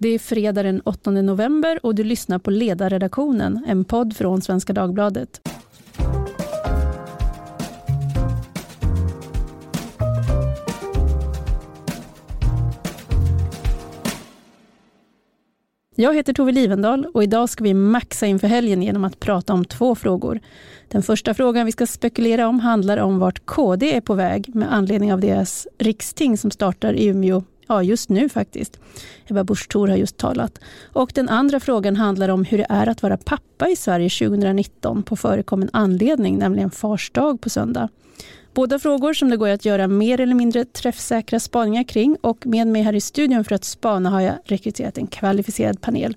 [0.00, 4.72] Det är fredag den 8 november och du lyssnar på Ledarredaktionen, en podd från Svenska
[4.72, 5.40] Dagbladet.
[15.94, 19.64] Jag heter Tove Livendal och idag ska vi maxa inför helgen genom att prata om
[19.64, 20.40] två frågor.
[20.88, 24.72] Den första frågan vi ska spekulera om handlar om vart KD är på väg med
[24.72, 28.80] anledning av deras riksting som startar i Umeå Ja, just nu faktiskt.
[29.26, 30.58] Ebba Busch Thor har just talat.
[30.92, 35.02] Och den andra frågan handlar om hur det är att vara pappa i Sverige 2019
[35.02, 37.88] på förekommen anledning, nämligen Fars dag på söndag.
[38.54, 42.66] Båda frågor som det går att göra mer eller mindre träffsäkra spaningar kring och med
[42.66, 46.16] mig här i studion för att spana har jag rekryterat en kvalificerad panel.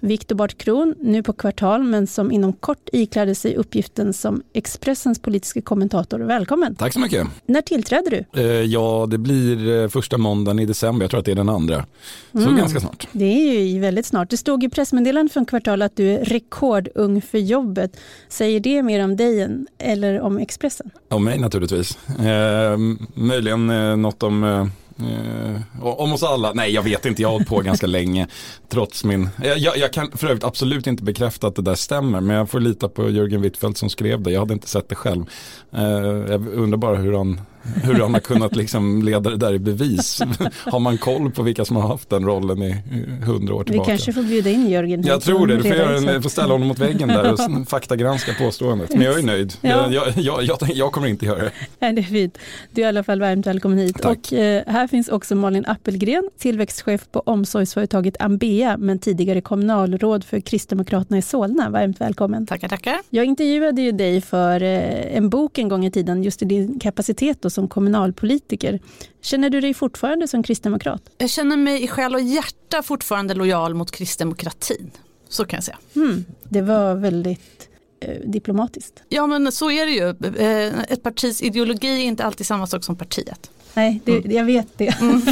[0.00, 5.18] Viktor Bart Kron, nu på kvartal, men som inom kort iklädde sig uppgiften som Expressens
[5.18, 6.18] politiska kommentator.
[6.18, 6.74] Välkommen!
[6.74, 7.26] Tack så mycket!
[7.46, 8.40] När tillträder du?
[8.40, 11.04] Eh, ja, det blir eh, första måndagen i december.
[11.04, 11.86] Jag tror att det är den andra.
[12.32, 12.56] Så mm.
[12.56, 13.08] ganska snart.
[13.12, 14.30] Det är ju väldigt snart.
[14.30, 17.96] Det stod i pressmeddelandet från kvartal att du är rekordung för jobbet.
[18.28, 20.90] Säger det mer om dig än, eller om Expressen?
[21.08, 21.98] Om mig naturligtvis.
[22.08, 22.78] Eh,
[23.14, 24.70] möjligen eh, något om
[25.00, 28.26] eh, om oss alla, nej jag vet inte, jag har hållit på ganska länge
[28.68, 32.36] trots min, jag, jag, kan för övrigt absolut inte bekräfta att det där stämmer men
[32.36, 35.24] jag får lita på Jörgen Wittfeldt som skrev det, jag hade inte sett det själv.
[35.72, 35.82] Eh,
[36.30, 40.22] jag undrar bara hur han hur han har kunnat liksom leda det där i bevis.
[40.64, 42.76] har man koll på vilka som har haft den rollen i
[43.24, 43.90] hundra år tillbaka?
[43.90, 45.02] Vi kanske får bjuda in Jörgen.
[45.02, 48.32] Jag tror det, du får, göra en, får ställa honom mot väggen där och faktagranska
[48.38, 48.94] påståendet.
[48.94, 49.54] Men jag är nöjd.
[49.60, 49.92] Ja.
[49.92, 51.52] Jag, jag, jag, jag, kommer inte göra det.
[51.78, 52.38] Nej, det är fint.
[52.70, 54.02] Du är i alla fall varmt välkommen hit.
[54.02, 54.18] Tack.
[54.18, 60.40] Och eh, här finns också Malin Appelgren, tillväxtchef på omsorgsföretaget Ambea, men tidigare kommunalråd för
[60.40, 61.70] Kristdemokraterna i Solna.
[61.70, 62.46] Varmt välkommen.
[62.46, 62.96] Tackar, tackar.
[63.10, 66.78] Jag intervjuade ju dig för eh, en bok en gång i tiden, just i din
[66.78, 68.80] kapacitet som kommunalpolitiker.
[69.22, 71.02] Känner du dig fortfarande som kristdemokrat?
[71.18, 74.90] Jag känner mig i själ och hjärta fortfarande lojal mot kristdemokratin.
[75.28, 75.78] Så kan jag säga.
[75.96, 77.68] Mm, det var väldigt
[78.00, 79.02] eh, diplomatiskt.
[79.08, 80.08] Ja men så är det ju.
[80.38, 83.50] Eh, ett partis ideologi är inte alltid samma sak som partiet.
[83.74, 84.32] Nej, det, mm.
[84.32, 85.00] jag vet det.
[85.00, 85.22] Mm.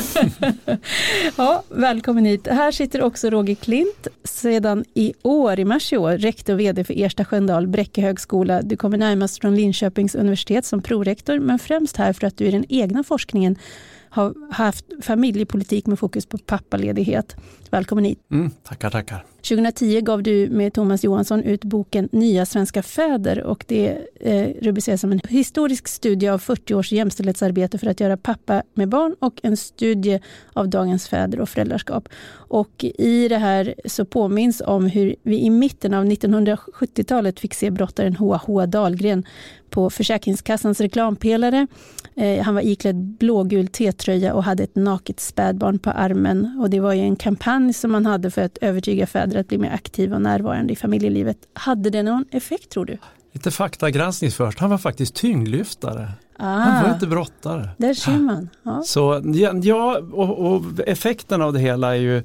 [1.36, 2.46] ja, välkommen hit.
[2.46, 6.84] Här sitter också Roger Klint, sedan i år, i mars i år, rektor och vd
[6.84, 8.62] för Ersta Sköndal Bräcke högskola.
[8.62, 12.50] Du kommer närmast från Linköpings universitet som prorektor, men främst här för att du i
[12.50, 13.56] den egna forskningen
[14.10, 17.36] har haft familjepolitik med fokus på pappaledighet.
[17.70, 18.18] Välkommen hit.
[18.30, 19.24] Mm, tackar, tackar.
[19.48, 25.00] 2010 gav du med Thomas Johansson ut boken Nya svenska fäder och det eh, rubriceras
[25.00, 29.40] som en historisk studie av 40 års jämställdhetsarbete för att göra pappa med barn och
[29.42, 30.20] en studie
[30.52, 32.08] av dagens fäder och föräldraskap.
[32.30, 37.70] Och i det här så påminns om hur vi i mitten av 1970-talet fick se
[37.70, 38.66] brottaren H.H.
[38.66, 39.24] Dahlgren
[39.70, 41.66] på Försäkringskassans reklampelare.
[42.16, 46.58] Eh, han var iklädd blågul T-tröja och hade ett naket spädbarn på armen.
[46.60, 49.58] Och det var ju en kampanj som man hade för att övertyga fäder att bli
[49.58, 51.38] mer aktiva och närvarande i familjelivet.
[51.52, 52.98] Hade det någon effekt tror du?
[53.32, 54.58] Lite faktagranskning först.
[54.58, 56.12] Han var faktiskt tyngdlyftare.
[56.36, 57.68] Ah, han var inte brottare.
[57.76, 58.48] Där ser man.
[58.62, 58.82] Ja.
[58.84, 59.22] Så,
[59.62, 62.22] ja, och, och, effekten av det hela är ju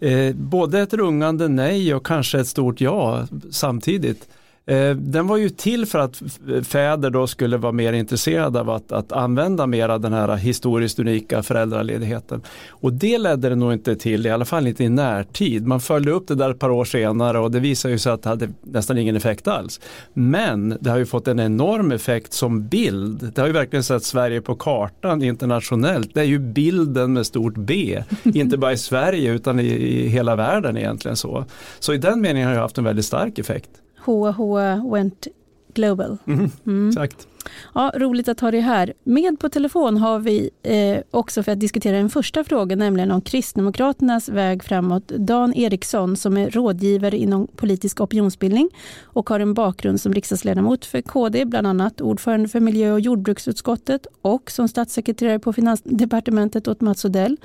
[0.00, 4.28] eh, både ett rungande nej och kanske ett stort ja samtidigt.
[4.66, 6.22] Eh, den var ju till för att
[6.62, 10.98] fäder då skulle vara mer intresserade av att, att använda mer av den här historiskt
[10.98, 12.42] unika föräldraledigheten.
[12.68, 15.66] Och det ledde det nog inte till, i alla fall inte i närtid.
[15.66, 18.22] Man följde upp det där ett par år senare och det visade ju sig att
[18.22, 19.80] det hade nästan ingen effekt alls.
[20.14, 23.32] Men det har ju fått en enorm effekt som bild.
[23.34, 26.14] Det har ju verkligen sett Sverige på kartan internationellt.
[26.14, 30.36] Det är ju bilden med stort B, inte bara i Sverige utan i, i hela
[30.36, 31.44] världen egentligen så.
[31.80, 33.81] Så i den meningen har det haft en väldigt stark effekt.
[34.04, 35.28] HH went
[35.74, 36.18] global.
[36.26, 36.86] Mm, mm.
[36.88, 37.26] Exakt.
[37.74, 38.92] Ja, roligt att ha dig här.
[39.04, 43.20] Med på telefon har vi eh, också för att diskutera en första fråga, nämligen om
[43.20, 45.08] Kristdemokraternas väg framåt.
[45.08, 48.68] Dan Eriksson som är rådgivare inom politisk opinionsbildning
[49.02, 54.06] och har en bakgrund som riksdagsledamot för KD, bland annat ordförande för miljö och jordbruksutskottet
[54.22, 57.36] och som statssekreterare på Finansdepartementet åt Mats Odell.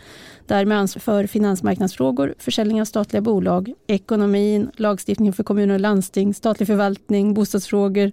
[0.46, 6.68] Därmed ansvar för finansmarknadsfrågor, försäljning av statliga bolag, ekonomin, lagstiftning för kommuner och landsting, statlig
[6.68, 8.12] förvaltning, bostadsfrågor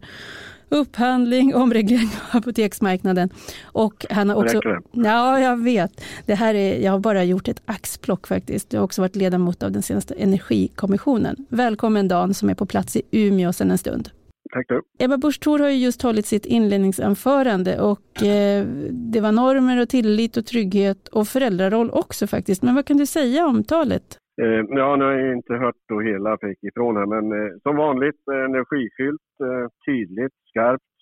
[0.74, 3.30] upphandling, omreglering av apoteksmarknaden.
[3.64, 4.60] Och han har också...
[4.92, 6.00] Ja, jag vet.
[6.26, 8.72] Det här är, jag har bara gjort ett axplock faktiskt.
[8.72, 11.46] Jag har också varit ledamot av den senaste energikommissionen.
[11.48, 14.10] Välkommen Dan som är på plats i Umeå sedan en stund.
[14.52, 14.82] Tack du.
[14.98, 20.36] Ebba Busch Thor har just hållit sitt inledningsanförande och eh, det var normer och tillit
[20.36, 22.62] och trygghet och föräldraroll också faktiskt.
[22.62, 24.18] Men vad kan du säga om talet?
[24.42, 27.76] Eh, ja, nu har jag inte hört då hela fick ifrån här, men eh, som
[27.76, 30.94] vanligt eh, energifyllt, eh, tydligt, skarpt.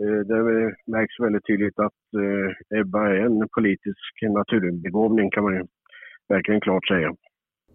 [0.00, 0.38] Eh, det
[0.86, 5.64] märks väldigt tydligt att eh, Ebba är en politisk naturbegåvning kan man ju
[6.28, 7.14] verkligen klart säga.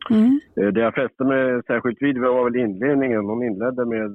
[0.09, 0.39] Mm.
[0.73, 3.25] Det jag fäste mig särskilt vid var väl inledningen.
[3.25, 4.11] Hon inledde med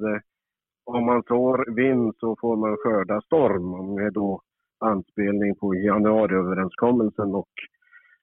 [0.84, 3.94] om man sår vind så får man skörda storm.
[3.94, 4.40] Med då
[4.80, 7.48] anspelning på januariöverenskommelsen och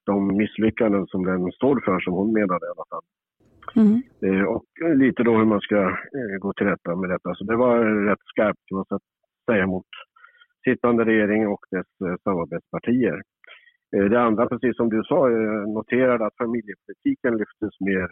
[0.05, 3.05] de misslyckanden som den står för, som hon menade i alla fall.
[3.75, 4.01] Mm.
[4.25, 4.65] Eh, och
[4.95, 5.79] lite då hur man ska
[6.17, 7.35] eh, gå till rätta med detta.
[7.35, 8.99] Så det var rätt skarpt kan man
[9.51, 9.85] säga mot
[10.63, 13.21] sittande regering och dess eh, samarbetspartier.
[13.91, 15.29] Det andra, precis som du sa,
[15.77, 18.09] noterade att familjepolitiken lyftes, mer,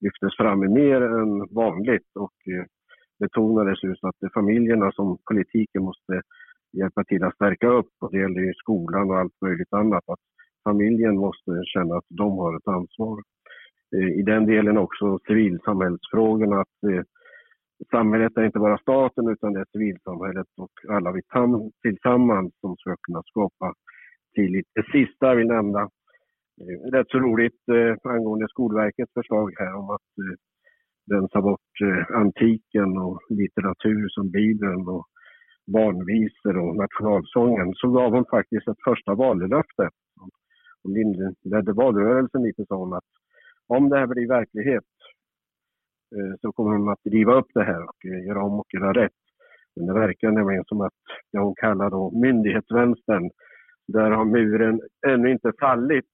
[0.00, 2.34] lyftes fram mer än vanligt och
[3.20, 6.22] betonades just att det är familjerna som politiken måste
[6.72, 10.04] hjälpa till att stärka upp och det gäller ju skolan och allt möjligt annat.
[10.06, 10.24] Att
[10.64, 13.22] familjen måste känna att de har ett ansvar.
[13.96, 16.60] Eh, I den delen också civilsamhällsfrågorna.
[16.60, 17.02] Att eh,
[17.90, 21.22] samhället är inte bara staten utan det är civilsamhället och alla vi
[21.82, 23.74] tillsammans som ska kunna skapa
[24.34, 24.66] tillit.
[24.74, 27.62] Det sista jag vill nämna, eh, rätt så roligt
[28.04, 30.10] angående Skolverkets förslag här om att
[31.12, 31.72] rensa bort
[32.14, 35.06] antiken och litteratur som Bibeln och
[35.66, 39.88] barnvisor och nationalsången så gav hon faktiskt ett första vallöfte.
[40.82, 43.04] Hon inledde valrörelsen lite så att
[43.66, 44.84] om det här blir verklighet
[46.16, 48.92] eh, så kommer hon att driva upp det här och eh, göra om och göra
[48.92, 49.12] rätt.
[49.76, 50.94] Men det verkar nämligen som att
[51.32, 53.30] det hon kallar då myndighetsvänstern,
[53.88, 56.04] där har muren ännu inte fallit.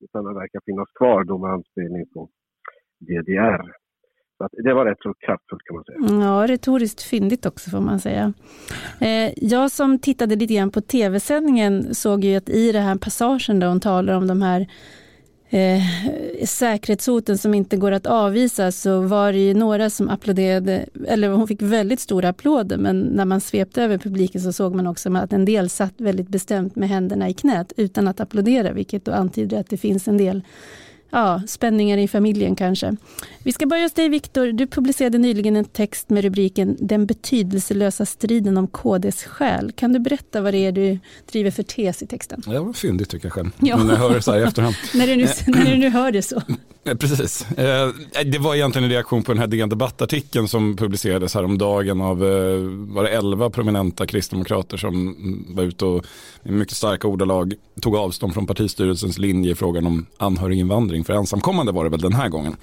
[0.00, 2.28] Utan den verkar finnas kvar då med anspelning på
[2.98, 3.83] DDR.
[4.38, 6.24] Så det var rätt så kraftfullt kan man säga.
[6.24, 8.32] Ja, retoriskt fyndigt också får man säga.
[9.00, 13.60] Eh, jag som tittade lite grann på tv-sändningen såg ju att i den här passagen
[13.60, 14.66] där hon talar om de här
[15.48, 15.82] eh,
[16.46, 21.48] säkerhetshoten som inte går att avvisa så var det ju några som applåderade, eller hon
[21.48, 25.32] fick väldigt stora applåder men när man svepte över publiken så såg man också att
[25.32, 29.60] en del satt väldigt bestämt med händerna i knät utan att applådera vilket då antyder
[29.60, 30.42] att det finns en del
[31.14, 32.96] ja, spänningar i familjen kanske.
[33.38, 34.46] Vi ska börja hos dig Viktor.
[34.46, 39.72] Du publicerade nyligen en text med rubriken Den betydelselösa striden om KDs själ.
[39.72, 40.98] Kan du berätta vad det är du
[41.32, 42.42] driver för tes i texten?
[42.46, 43.50] Det var fyndigt tycker jag själv.
[43.60, 43.76] Ja.
[43.76, 44.74] när jag hör det så här i efterhand.
[44.94, 46.42] när, du nu, när du nu hör det så.
[46.84, 47.50] Eh, precis.
[47.50, 47.88] Eh,
[48.24, 52.58] det var egentligen en reaktion på den här DN Debattartikeln som publicerades häromdagen av eh,
[52.94, 55.16] var det 11 prominenta kristdemokrater som
[55.48, 56.04] var ute och
[56.42, 61.72] i mycket starka ordalag tog avstånd från partistyrelsens linje i frågan om anhöriginvandring för ensamkommande
[61.72, 62.56] var det väl den här gången.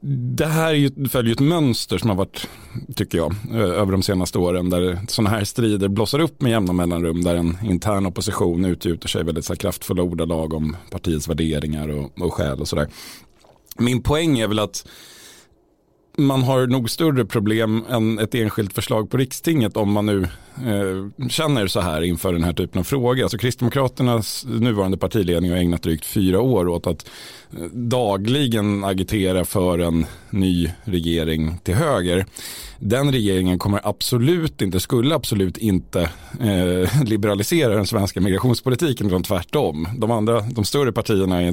[0.00, 2.48] Det här är ju, följer ett mönster som har varit,
[2.94, 6.72] tycker jag, eh, över de senaste åren där sådana här strider blossar upp med jämna
[6.72, 11.88] mellanrum där en intern opposition utgjuter sig väldigt så här, kraftfulla ordalag om partiets värderingar
[11.88, 12.88] och, och skäl och sådär.
[13.78, 14.86] Min poäng är väl att
[16.16, 20.22] man har nog större problem än ett enskilt förslag på rikstinget om man nu
[20.56, 23.22] eh, känner så här inför den här typen av fråga.
[23.22, 27.10] Alltså Kristdemokraternas nuvarande partiledning har ägnat drygt fyra år åt att
[27.72, 32.26] dagligen agitera för en ny regering till höger
[32.78, 36.10] den regeringen kommer absolut inte, skulle absolut inte
[36.40, 39.88] eh, liberalisera den svenska migrationspolitiken utan tvärtom.
[39.98, 41.46] De andra, de större partierna i,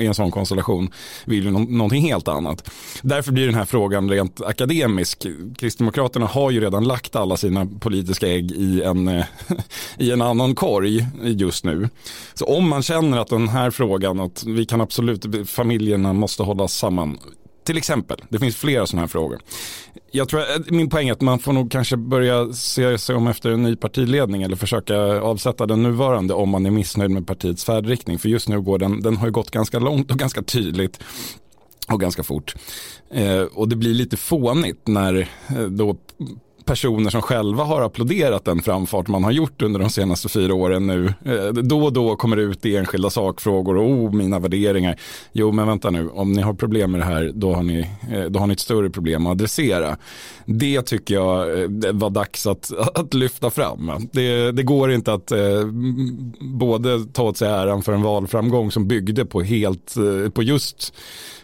[0.00, 0.90] i, en sån konstellation
[1.24, 2.70] vill ju no någonting helt annat.
[3.02, 5.26] Därför blir den här frågan rent akademisk.
[5.58, 9.24] Kristdemokraterna har ju redan lagt alla sina politiska ägg i en, eh,
[9.98, 11.88] i en annan korg just nu.
[12.34, 16.74] Så om man känner att den här frågan, att vi kan absolut, familjerna måste hållas
[16.74, 17.18] samman,
[17.64, 19.40] till exempel, det finns flera sådana här frågor.
[20.10, 23.26] Jag tror, eh, min poäng är att man får nog kanske börja se sig om
[23.26, 27.64] efter en ny partiledning eller försöka avsätta den nuvarande om man är missnöjd med partiets
[27.64, 28.18] färdriktning.
[28.18, 31.00] För just nu går den, den har ju gått ganska långt och ganska tydligt
[31.88, 32.54] och ganska fort.
[33.10, 35.96] Eh, och det blir lite fånigt när eh, då
[36.68, 40.86] personer som själva har applåderat den framfart man har gjort under de senaste fyra åren
[40.86, 41.14] nu.
[41.24, 45.00] Eh, då och då kommer det ut i enskilda sakfrågor och oh, mina värderingar.
[45.32, 48.24] Jo, men vänta nu, om ni har problem med det här, då har ni, eh,
[48.24, 49.96] då har ni ett större problem att adressera.
[50.46, 54.08] Det tycker jag eh, var dags att, att lyfta fram.
[54.12, 55.64] Det, det går inte att eh,
[56.40, 59.94] både ta åt sig äran för en valframgång som byggde på helt,
[60.34, 60.92] på just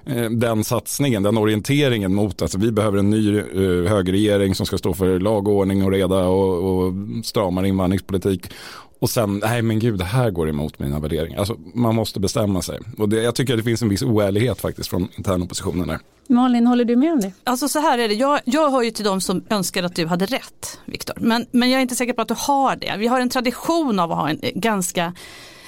[0.07, 3.41] Eh, den satsningen, den orienteringen mot att alltså, vi behöver en ny
[3.89, 6.95] högerregering som ska stå för lag och ordning och reda och, och
[7.25, 8.51] stramare invandringspolitik.
[8.99, 11.39] Och sen, nej men gud, det här går emot mina värderingar.
[11.39, 12.79] Alltså, man måste bestämma sig.
[12.99, 15.99] Och det, jag tycker att det finns en viss oärlighet faktiskt från internoppositionen där.
[16.29, 17.33] Malin, håller du med om det?
[17.45, 20.07] Alltså så här är det, jag, jag hör ju till de som önskar att du
[20.07, 21.17] hade rätt, Viktor.
[21.21, 22.95] Men, men jag är inte säker på att du har det.
[22.99, 25.13] Vi har en tradition av att ha en ganska eh,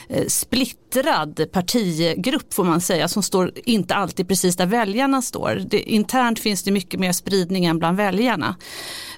[0.08, 5.62] Eh, splittrad partigrupp får man säga som står inte alltid precis där väljarna står.
[5.70, 8.56] Det, internt finns det mycket mer spridning än bland väljarna.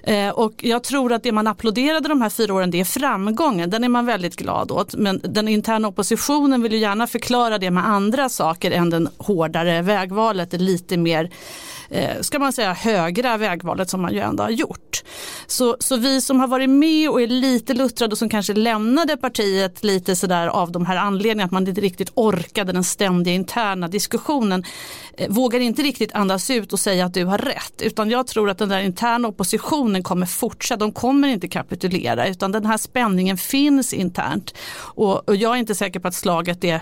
[0.03, 3.69] Eh, och jag tror att det man applåderade de här fyra åren det är framgången,
[3.69, 4.95] den är man väldigt glad åt.
[4.95, 9.81] Men den interna oppositionen vill ju gärna förklara det med andra saker än den hårdare
[9.81, 11.29] vägvalet, det lite mer
[11.89, 15.03] eh, ska man säga, högra vägvalet som man ju ändå har gjort.
[15.47, 19.17] Så, så vi som har varit med och är lite luttrade och som kanske lämnade
[19.17, 23.87] partiet lite sådär av de här anledningarna att man inte riktigt orkade den ständiga interna
[23.87, 24.63] diskussionen
[25.17, 28.49] eh, vågar inte riktigt andas ut och säga att du har rätt utan jag tror
[28.49, 33.37] att den där interna oppositionen kommer fortsätta, de kommer inte kapitulera utan den här spänningen
[33.37, 36.81] finns internt och, och jag är inte säker på att slaget är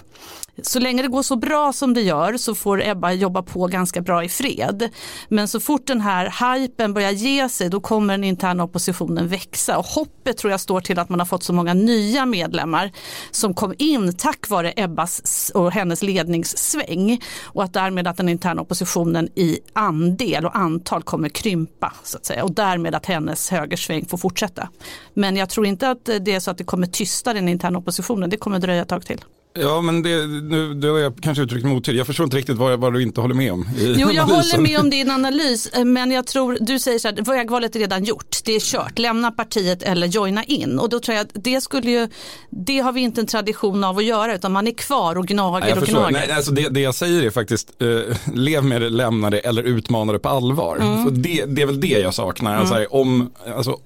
[0.61, 4.01] så länge det går så bra som det gör så får Ebba jobba på ganska
[4.01, 4.89] bra i fred.
[5.29, 9.77] Men så fort den här hypen börjar ge sig då kommer den interna oppositionen växa
[9.77, 12.91] och hoppet tror jag står till att man har fått så många nya medlemmar
[13.31, 18.61] som kom in tack vare Ebbas och hennes ledningssväng och att därmed att den interna
[18.61, 24.05] oppositionen i andel och antal kommer krympa så att säga och därmed att hennes högersväng
[24.05, 24.69] får fortsätta.
[25.13, 28.29] Men jag tror inte att det är så att det kommer tysta den interna oppositionen,
[28.29, 29.21] det kommer dröja ett tag till.
[29.59, 31.97] Ja, men det, nu, det har jag kanske uttryckt mig otydligt.
[31.97, 33.69] Jag förstår inte riktigt vad, vad du inte håller med om.
[33.77, 37.75] Jo, jag håller med om din analys, men jag tror, du säger så här, vägvalet
[37.75, 40.79] är redan gjort, det är kört, lämna partiet eller joina in.
[40.79, 42.07] Och då tror jag att det skulle ju,
[42.49, 45.59] det har vi inte en tradition av att göra, utan man är kvar och gnager
[45.59, 46.11] Nej, och gnager.
[46.11, 49.63] Nej, alltså det, det jag säger är faktiskt, eh, lev med det, lämna det eller
[49.63, 50.77] utmana det på allvar.
[50.77, 51.03] Mm.
[51.03, 52.51] Så det, det är väl det jag saknar.
[52.51, 52.61] Mm.
[52.61, 53.77] Alltså, om, alltså,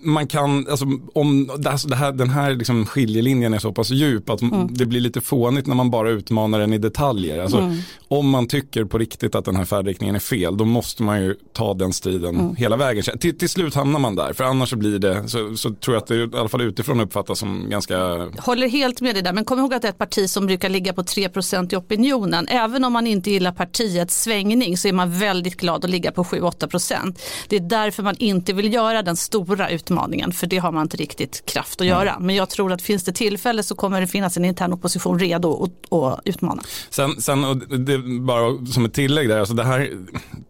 [0.00, 1.50] man kan, alltså, om
[1.86, 4.68] det här, den här liksom skiljelinjen är så pass djup att mm.
[4.70, 7.42] det blir lite fånigt när man bara utmanar den i detaljer.
[7.42, 7.78] Alltså, mm.
[8.08, 11.34] Om man tycker på riktigt att den här färdriktningen är fel, då måste man ju
[11.52, 12.56] ta den striden mm.
[12.56, 13.02] hela vägen.
[13.20, 16.02] Till, till slut hamnar man där, för annars så blir det, så, så tror jag
[16.02, 17.98] att det i alla fall utifrån uppfattas som ganska...
[18.38, 20.68] Håller helt med dig där, men kom ihåg att det är ett parti som brukar
[20.68, 22.48] ligga på 3% i opinionen.
[22.48, 26.22] Även om man inte gillar partiets svängning så är man väldigt glad att ligga på
[26.22, 27.18] 7-8%.
[27.48, 30.96] Det är därför man inte vill göra den stora utmaningen, för det har man inte
[30.96, 31.98] riktigt kraft att mm.
[31.98, 32.18] göra.
[32.18, 35.64] Men jag tror att finns det tillfälle så kommer det finnas en intern opposition redo
[35.64, 36.62] att, att utmana.
[36.90, 39.90] Sen, sen och det, bara som ett tillägg där, alltså det här,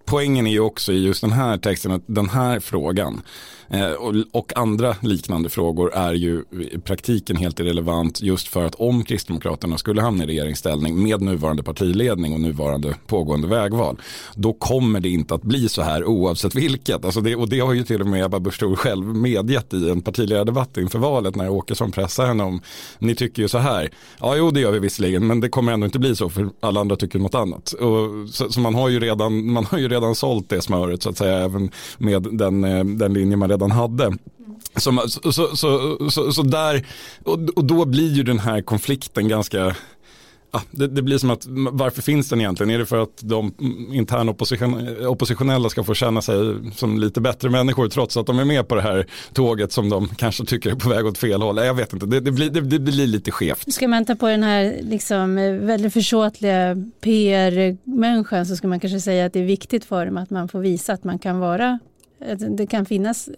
[0.08, 3.22] poängen är ju också i just den här texten att den här frågan
[3.68, 3.90] eh,
[4.32, 9.78] och, andra liknande frågor är ju i praktiken helt irrelevant just för att om Kristdemokraterna
[9.78, 13.96] skulle hamna i regeringsställning med nuvarande partiledning och nuvarande pågående vägval
[14.34, 17.04] då kommer det inte att bli så här oavsett vilket.
[17.04, 20.00] Alltså det, och det har ju till och med Ebba Busch själv medgett i en
[20.00, 22.60] partiledardebatt inför valet när Åkesson pressar henne om
[22.98, 23.90] ni tycker ju så här.
[24.20, 26.80] Ja, jo det gör vi visserligen men det kommer ändå inte bli så för alla
[26.80, 27.72] andra tycker något annat.
[27.72, 31.02] Och, så, så man, har ju redan, man har ju redan redan sålt det smöret
[31.02, 34.16] så att säga även med den, eh, den linje man redan hade.
[34.76, 36.86] Som, så, så, så, så, där,
[37.24, 39.76] och, och då blir ju den här konflikten ganska
[40.70, 42.70] det, det, blir som att varför finns den egentligen?
[42.70, 43.54] Är det för att de
[43.92, 46.36] interna opposition, oppositionella ska få känna sig
[46.74, 50.08] som lite bättre människor trots att de är med på det här tåget som de
[50.08, 51.56] kanske tycker är på väg åt fel håll?
[51.56, 53.72] Jag vet inte, det, det blir, det, blir lite skevt.
[53.72, 55.34] Ska man ta på den här liksom
[55.66, 60.30] väldigt försåtliga PR-människan så ska man kanske säga att det är viktigt för dem att
[60.30, 61.78] man får visa att man kan vara,
[62.32, 63.28] att det kan finnas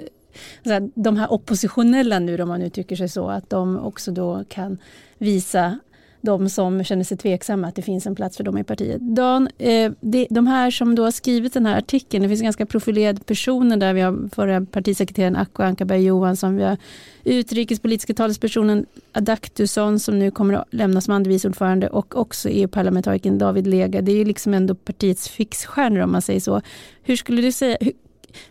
[0.65, 4.45] alltså, de här oppositionella nu, om man nu tycker sig så, att de också då
[4.49, 4.79] kan
[5.19, 5.79] visa
[6.21, 9.01] de som känner sig tveksamma att det finns en plats för dem i partiet.
[9.01, 9.93] Dan, eh,
[10.31, 13.93] de här som då har skrivit den här artikeln, det finns ganska profilerade personer där.
[13.93, 16.77] Vi har förra partisekreteraren Acko Ankarberg Johansson, vi har
[17.25, 23.39] utrikespolitiska talespersonen Adaktusson som nu kommer att lämna som andre vice ordförande och också EU-parlamentarikern
[23.39, 24.03] David Lega.
[24.03, 26.61] Det är ju liksom ändå partiets fixstjärnor om man säger så.
[27.03, 27.77] Hur skulle du säga,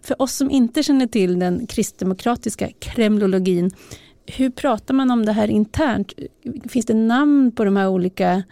[0.01, 3.71] för oss som inte känner till den kristdemokratiska kremlologin,
[4.37, 6.13] hur pratar man om det här internt?
[6.73, 8.43] Finns det namn på de här olika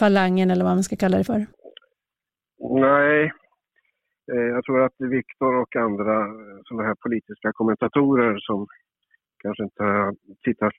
[0.00, 1.46] falangen eller vad man ska kalla det för?
[2.86, 3.32] Nej,
[4.32, 8.66] eh, jag tror att Viktor och andra eh, sådana här politiska kommentatorer som
[9.42, 9.86] kanske inte
[10.44, 10.70] tittar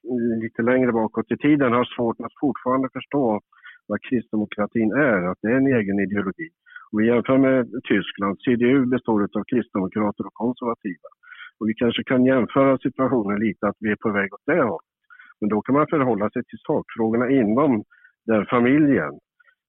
[0.43, 3.41] lite längre bakåt i tiden har svårt att fortfarande förstå
[3.87, 6.49] vad kristdemokratin är, att det är en egen ideologi.
[6.91, 7.59] Om vi jämför med
[7.91, 11.09] Tyskland, CDU består av kristdemokrater och konservativa.
[11.59, 14.91] Och vi kanske kan jämföra situationen lite att vi är på väg åt det hållet.
[15.39, 17.83] Men då kan man förhålla sig till sakfrågorna inom
[18.25, 19.13] den familjen.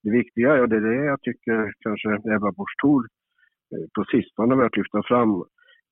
[0.02, 3.02] Det viktiga, och det är det jag tycker kanske Ebba Busch Thor
[3.72, 5.44] eh, på sistone har börjat lyfta fram,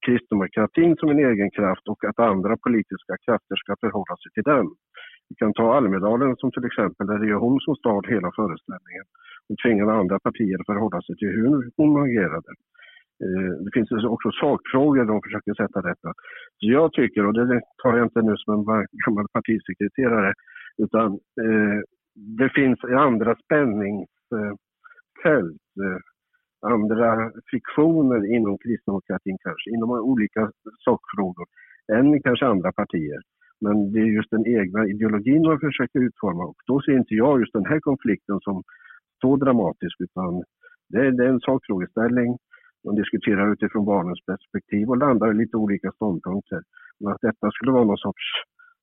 [0.06, 4.66] kristdemokratin som en egen kraft och att andra politiska krafter ska förhålla sig till den.
[5.28, 9.06] Vi kan ta Almedalen som till exempel, där det är hon som stal hela föreställningen
[9.48, 12.50] och tvingade andra partier att förhålla sig till hur hon agerade.
[13.24, 16.08] Eh, det finns också sakfrågor de försöker sätta detta.
[16.58, 20.34] Så jag tycker, och det tar jag inte nu som en gammal partisekreterare,
[20.78, 21.80] Utan eh,
[22.38, 26.00] det finns andra spänningsfält, eh,
[26.62, 30.50] andra fiktioner inom kristdemokratin kanske, inom olika
[30.84, 31.46] sakfrågor,
[31.92, 33.20] än kanske andra partier.
[33.60, 37.40] Men det är just den egna ideologin man försöker utforma och då ser inte jag
[37.40, 38.62] just den här konflikten som
[39.20, 40.42] så dramatisk utan
[40.88, 42.38] det är, det är en sakfrågeställning.
[42.86, 46.60] Man diskuterar utifrån barnens perspektiv och landar i lite olika ståndpunkter.
[47.00, 48.26] Men att detta skulle vara någon sorts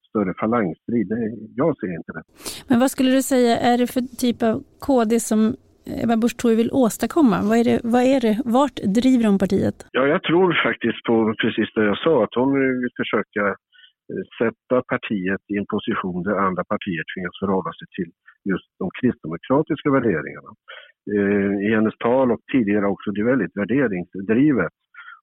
[0.09, 1.19] större falangstrid, det,
[1.61, 2.23] jag ser inte det.
[2.69, 4.55] Men vad skulle du säga, är det för typ av
[4.85, 5.39] KD som
[6.03, 7.37] Ebba Busch Thor vill åstadkomma?
[7.49, 9.77] Vad är, det, vad är det, vart driver hon partiet?
[9.97, 13.43] Ja, jag tror faktiskt på precis det jag sa, att hon vill försöka
[14.11, 18.11] eh, sätta partiet i en position där andra partier tvingas förhålla sig till
[18.51, 20.51] just de kristdemokratiska värderingarna.
[21.11, 24.73] Eh, I hennes tal och tidigare också, det är väldigt värderingsdrivet.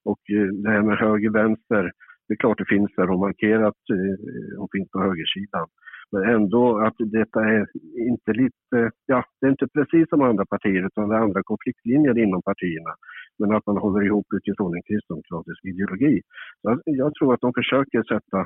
[0.03, 1.91] Och eh, det här med höger-vänster,
[2.27, 5.67] det är klart det finns där och markerat, eh, hon finns på högersidan.
[6.11, 7.67] Men ändå att detta är
[8.09, 12.17] inte lite, ja, det är inte precis som andra partier utan det är andra konfliktlinjer
[12.17, 12.93] inom partierna.
[13.39, 16.21] Men att man håller ihop utifrån en kristdemokratisk ideologi.
[16.61, 18.45] Så jag tror att de försöker sätta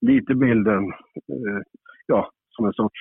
[0.00, 0.82] lite bilden,
[1.32, 1.60] eh,
[2.06, 3.00] ja, som en sorts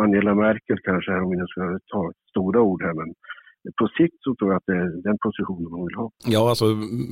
[0.00, 3.14] Angela Merkel kanske, om vi nu ska ta stora ord här, men
[3.80, 6.10] på sikt så tror jag att det är den positionen hon vill ha.
[6.26, 6.64] Ja, alltså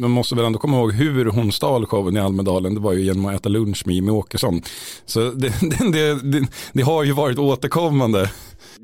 [0.02, 2.74] man måste väl ändå komma ihåg hur hon stal showen i Almedalen.
[2.74, 4.54] Det var ju genom att äta lunch med Jimmie Åkesson.
[5.12, 5.50] Så det,
[5.96, 6.40] det, det,
[6.76, 8.20] det, har ju varit återkommande.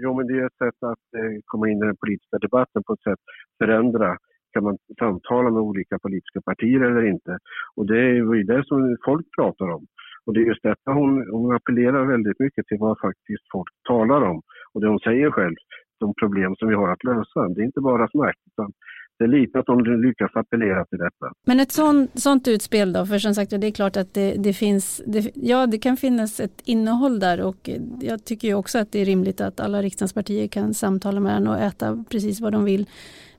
[0.02, 2.92] Jo, men det är ett sätt att eh, komma in i den politiska debatten på
[2.92, 3.22] ett sätt
[3.60, 4.16] förändra
[4.56, 7.32] kan man samtala med olika politiska partier eller inte?
[7.76, 9.82] Och det är ju det som folk pratar om.
[10.26, 14.21] Och det är just detta hon, hon appellerar väldigt mycket till vad faktiskt folk talar
[14.23, 14.40] om.
[14.73, 15.56] Och det hon säger själv,
[16.00, 17.49] de problem som vi har att lösa.
[17.49, 18.73] Det är inte bara snack, utan
[19.18, 21.33] det är lite att de lyckas appellera till detta.
[21.47, 24.52] Men ett sånt, sånt utspel då, för som sagt det är klart att det, det
[24.52, 28.92] finns, det, ja det kan finnas ett innehåll där och jag tycker ju också att
[28.92, 32.64] det är rimligt att alla riksdagspartier kan samtala med varandra och äta precis vad de
[32.64, 32.87] vill.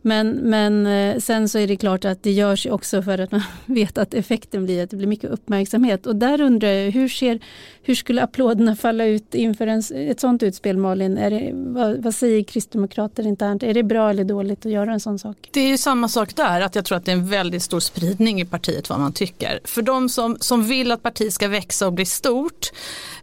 [0.07, 3.41] Men, men eh, sen så är det klart att det görs också för att man
[3.65, 6.07] vet att effekten blir att det blir mycket uppmärksamhet.
[6.07, 7.39] Och där undrar jag, hur, ser,
[7.83, 11.17] hur skulle applåderna falla ut inför en, ett sånt utspel Malin?
[11.17, 13.63] Är det, vad, vad säger kristdemokrater internt?
[13.63, 15.49] Är det bra eller dåligt att göra en sån sak?
[15.51, 17.79] Det är ju samma sak där, att jag tror att det är en väldigt stor
[17.79, 19.59] spridning i partiet vad man tycker.
[19.63, 22.71] För de som, som vill att partiet ska växa och bli stort,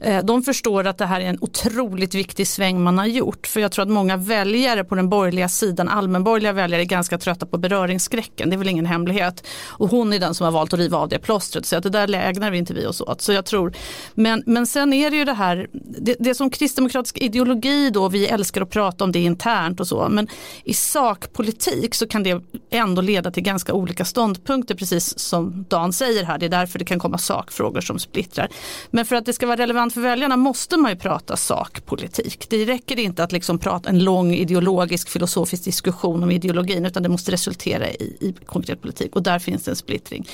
[0.00, 3.46] eh, de förstår att det här är en otroligt viktig sväng man har gjort.
[3.46, 7.18] För jag tror att många väljare på den borgerliga sidan, allmänborgerliga väljare, väljare är ganska
[7.18, 8.50] trötta på beröringsskräcken.
[8.50, 9.46] Det är väl ingen hemlighet.
[9.78, 11.66] Och hon är den som har valt att riva av det plåstret.
[11.66, 13.20] Så att det där lägnar vi inte vi oss åt.
[13.20, 13.72] Så jag tror,
[14.14, 18.26] men, men sen är det ju det här, det, det som kristdemokratisk ideologi då, vi
[18.26, 20.08] älskar att prata om det internt och så.
[20.10, 20.28] Men
[20.64, 24.74] i sakpolitik så kan det ändå leda till ganska olika ståndpunkter.
[24.74, 28.48] Precis som Dan säger här, det är därför det kan komma sakfrågor som splittrar.
[28.90, 32.46] Men för att det ska vara relevant för väljarna måste man ju prata sakpolitik.
[32.50, 37.02] Det räcker inte att liksom prata en lång ideologisk filosofisk diskussion om ideologi ideologin utan
[37.02, 40.28] det måste resultera i, i konkret politik och där finns det en splittring.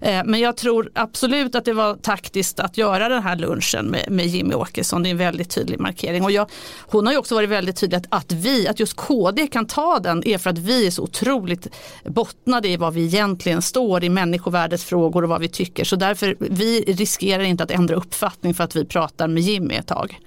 [0.00, 4.10] Eh, men jag tror absolut att det var taktiskt att göra den här lunchen med,
[4.10, 5.02] med Jimmy Åkesson.
[5.02, 7.96] Det är en väldigt tydlig markering och jag, hon har ju också varit väldigt tydlig
[7.96, 11.02] att, att vi, att just KD kan ta den är för att vi är så
[11.02, 11.66] otroligt
[12.04, 15.84] bottnade i vad vi egentligen står i människovärdesfrågor och vad vi tycker.
[15.84, 19.86] Så därför vi riskerar inte att ändra uppfattning för att vi pratar med Jimmy ett
[19.86, 20.20] tag.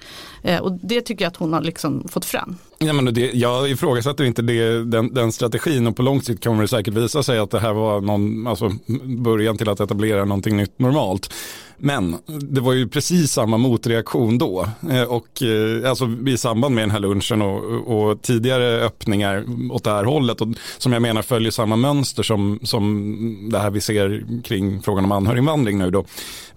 [0.43, 2.57] Eh, och det tycker jag att hon har liksom fått fram.
[2.81, 6.61] Ja, men det, jag ifrågasätter inte det, den, den strategin och på lång sikt kommer
[6.61, 8.71] det säkert visa sig att det här var någon, alltså,
[9.03, 11.33] början till att etablera någonting nytt normalt.
[11.77, 14.67] Men det var ju precis samma motreaktion då.
[14.91, 19.83] Eh, och eh, alltså i samband med den här lunchen och, och, tidigare öppningar åt
[19.83, 20.41] det här hållet.
[20.41, 25.05] Och som jag menar följer samma mönster som, som det här vi ser kring frågan
[25.05, 26.05] om anhöriginvandring nu då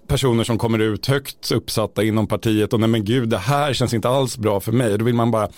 [0.07, 3.93] personer som kommer ut högt uppsatta inom partiet och nej men gud det här känns
[3.93, 4.97] inte alls bra för mig.
[4.97, 5.49] Då vill man bara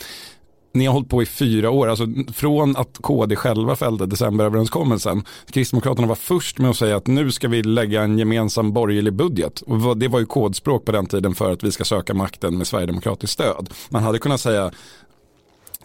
[0.75, 5.23] ni har hållit på i fyra år, alltså från att KD själva fällde decemberöverenskommelsen.
[5.51, 9.61] Kristdemokraterna var först med att säga att nu ska vi lägga en gemensam borgerlig budget.
[9.61, 12.67] Och det var ju kodspråk på den tiden för att vi ska söka makten med
[12.67, 13.69] Sverigedemokratiskt stöd.
[13.89, 14.71] Man hade kunnat säga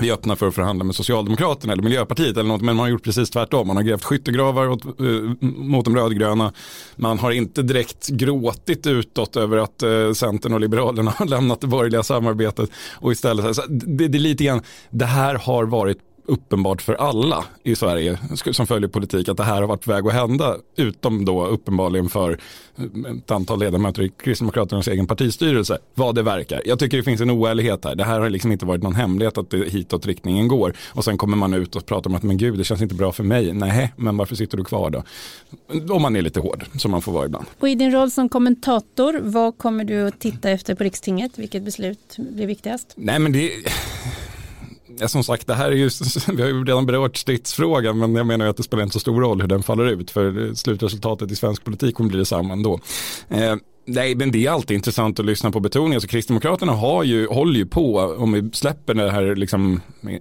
[0.00, 2.90] vi är öppna för att förhandla med Socialdemokraterna eller Miljöpartiet eller något, men man har
[2.90, 3.66] gjort precis tvärtom.
[3.66, 6.52] Man har grävt skyttegravar åt, uh, mot de rödgröna.
[6.96, 11.66] Man har inte direkt gråtit utåt över att uh, Centern och Liberalerna har lämnat det
[11.66, 16.82] borgerliga samarbetet och istället, så det, det är lite grann, det här har varit uppenbart
[16.82, 18.18] för alla i Sverige
[18.52, 20.56] som följer politik att det här har varit väg att hända.
[20.76, 22.40] Utom då uppenbarligen för
[23.16, 25.78] ett antal ledamöter i Kristdemokraternas egen partistyrelse.
[25.94, 26.62] Vad det verkar.
[26.64, 27.94] Jag tycker det finns en oärlighet här.
[27.94, 30.76] Det här har liksom inte varit någon hemlighet att det hitåt riktningen går.
[30.88, 33.12] Och sen kommer man ut och pratar om att men gud det känns inte bra
[33.12, 33.52] för mig.
[33.52, 35.02] Nej, men varför sitter du kvar då?
[35.94, 37.46] Om man är lite hård som man får vara ibland.
[37.58, 41.38] Och i din roll som kommentator, vad kommer du att titta efter på Rikstinget?
[41.38, 42.92] Vilket beslut blir viktigast?
[42.96, 43.52] Nej men det
[44.98, 45.90] Ja, som sagt, det här är ju,
[46.32, 49.00] vi har ju redan berört stridsfrågan, men jag menar ju att det spelar inte så
[49.00, 52.80] stor roll hur den faller ut, för slutresultatet i svensk politik kommer bli detsamma ändå.
[53.28, 53.54] Eh,
[53.92, 55.94] Nej, men det är alltid intressant att lyssna på betoningen.
[55.96, 59.80] Alltså, Kristdemokraterna har ju, håller ju på, om vi släpper den här liksom,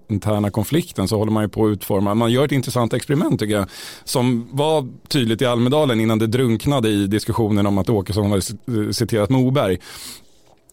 [0.10, 3.56] interna konflikten så håller man ju på att utforma, man gör ett intressant experiment tycker
[3.56, 3.66] jag,
[4.04, 8.92] som var tydligt i Almedalen innan det drunknade i diskussionen om att Åkesson hade eh,
[8.92, 9.78] citerat Moberg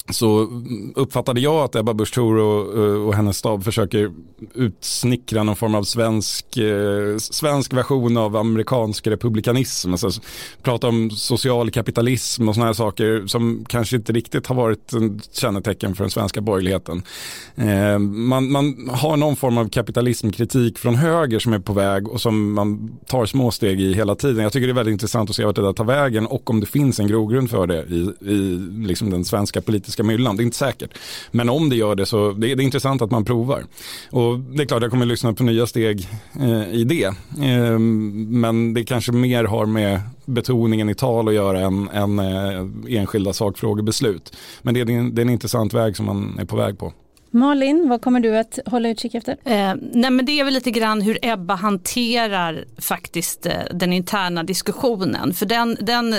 [0.08, 0.48] så
[0.94, 4.12] uppfattade jag att Ebba Busch Thor och, eh, och, hennes stab försöker
[4.54, 9.92] utsnickra någon form av svensk, eh, svensk version av amerikansk republikanism.
[9.92, 10.10] Alltså,
[10.62, 15.20] prata om social kapitalism och sådana här saker som kanske inte riktigt har varit en
[15.32, 17.02] kännetecken för den svenska borgerligheten.
[17.54, 22.20] Eh, man, man har någon form av kapitalismkritik från höger som är på väg och
[22.20, 24.42] som man tar små steg i hela tiden.
[24.42, 26.60] Jag tycker det är väldigt intressant att se vart det där tar vägen och om
[26.60, 30.36] det finns en grogrund för det i, i liksom den svenska politiska politiska myllan.
[30.36, 30.98] Det är inte säkert.
[31.32, 33.64] Men om det gör det så det är det intressant att man provar.
[34.10, 36.08] Och det är klart jag kommer lyssna på nya steg
[36.40, 37.04] eh, i det.
[37.42, 42.98] Eh, men det kanske mer har med betoningen i tal att göra än, än eh,
[42.98, 44.36] enskilda sakfrågebeslut.
[44.62, 46.92] Men det är, en, det är en intressant väg som man är på väg på.
[47.30, 49.36] Malin, vad kommer du att hålla utkik efter?
[49.44, 54.42] Eh, nej men det är väl lite grann hur Ebba hanterar faktiskt eh, den interna
[54.42, 55.34] diskussionen.
[55.34, 56.14] För den, den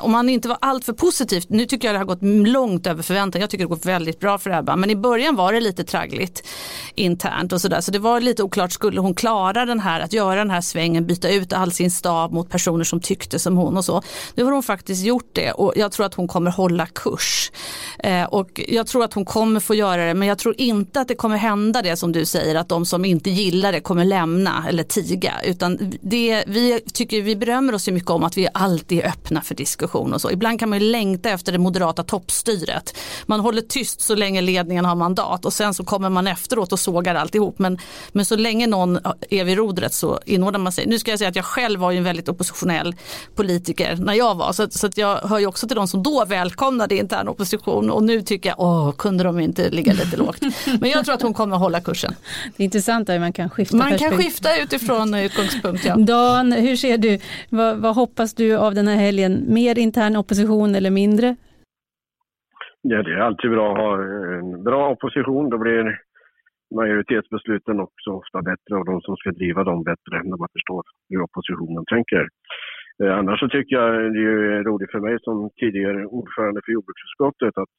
[0.00, 3.40] om man inte var alltför positivt, nu tycker jag det har gått långt över förväntan,
[3.40, 6.48] jag tycker det går väldigt bra för Ebba, men i början var det lite traggligt
[6.94, 10.34] internt och sådär, så det var lite oklart, skulle hon klara den här, att göra
[10.34, 13.84] den här svängen, byta ut all sin stab mot personer som tyckte som hon och
[13.84, 14.02] så.
[14.34, 17.52] Nu har hon faktiskt gjort det och jag tror att hon kommer hålla kurs.
[17.98, 21.08] Eh, och jag tror att hon kommer få göra det, men jag tror inte att
[21.08, 24.64] det kommer hända det som du säger, att de som inte gillar det kommer lämna
[24.68, 28.98] eller tiga, utan det, vi tycker, vi berömmer oss ju mycket om att vi alltid
[28.98, 30.30] är öppna för diskussion och så.
[30.30, 32.96] Ibland kan man ju längta efter det moderata toppstyret.
[33.26, 36.80] Man håller tyst så länge ledningen har mandat och sen så kommer man efteråt och
[36.80, 37.58] sågar alltihop.
[37.58, 37.78] Men,
[38.12, 38.98] men så länge någon
[39.30, 40.86] är vid rodret så inordnar man sig.
[40.86, 42.94] Nu ska jag säga att jag själv var ju en väldigt oppositionell
[43.34, 44.52] politiker när jag var.
[44.52, 48.02] Så, så att jag hör ju också till de som då välkomnade intern opposition och
[48.02, 50.42] nu tycker jag, åh, kunde de inte ligga lite lågt.
[50.80, 52.14] Men jag tror att hon kommer att hålla kursen.
[52.56, 55.84] Det är intressant hur man kan skifta Man kan skifta utifrån utgångspunkt.
[55.84, 55.96] Ja.
[55.96, 59.41] Dan, hur ser du, vad, vad hoppas du av den här helgen?
[59.48, 61.36] Mer intern opposition eller mindre?
[62.82, 64.02] Ja, det är alltid bra att ha
[64.38, 65.50] en bra opposition.
[65.50, 65.98] Då blir
[66.74, 71.22] majoritetsbesluten också ofta bättre och de som ska driva dem bättre när man förstår hur
[71.22, 72.28] oppositionen tänker.
[73.02, 77.58] Eh, annars så tycker jag det är roligt för mig som tidigare ordförande för jordbruksutskottet
[77.58, 77.76] att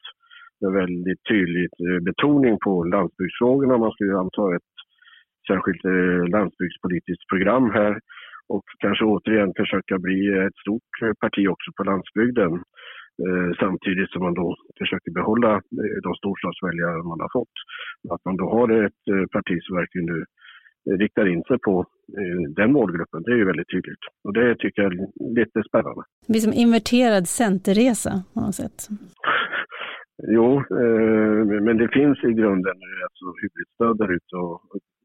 [0.60, 3.78] det är väldigt tydlig eh, betoning på landsbygdsfrågorna.
[3.78, 4.72] Man skulle anta ett
[5.48, 8.00] särskilt eh, landsbygdspolitiskt program här
[8.48, 12.52] och kanske återigen försöka bli ett stort parti också på landsbygden.
[13.22, 17.56] Eh, samtidigt som man då försöker behålla eh, de storstadsväljare man har fått.
[18.14, 20.24] Att man då har ett eh, parti som verkligen nu
[21.04, 21.86] riktar in sig på
[22.56, 24.04] den målgruppen, det är ju väldigt tydligt.
[24.24, 24.98] Och det tycker jag är
[25.40, 26.02] lite spännande.
[26.26, 28.78] Det blir som inverterad centerresa på något sätt.
[30.36, 30.48] jo,
[31.66, 34.60] men det finns i grunden alltså hyggligt stöd där ute och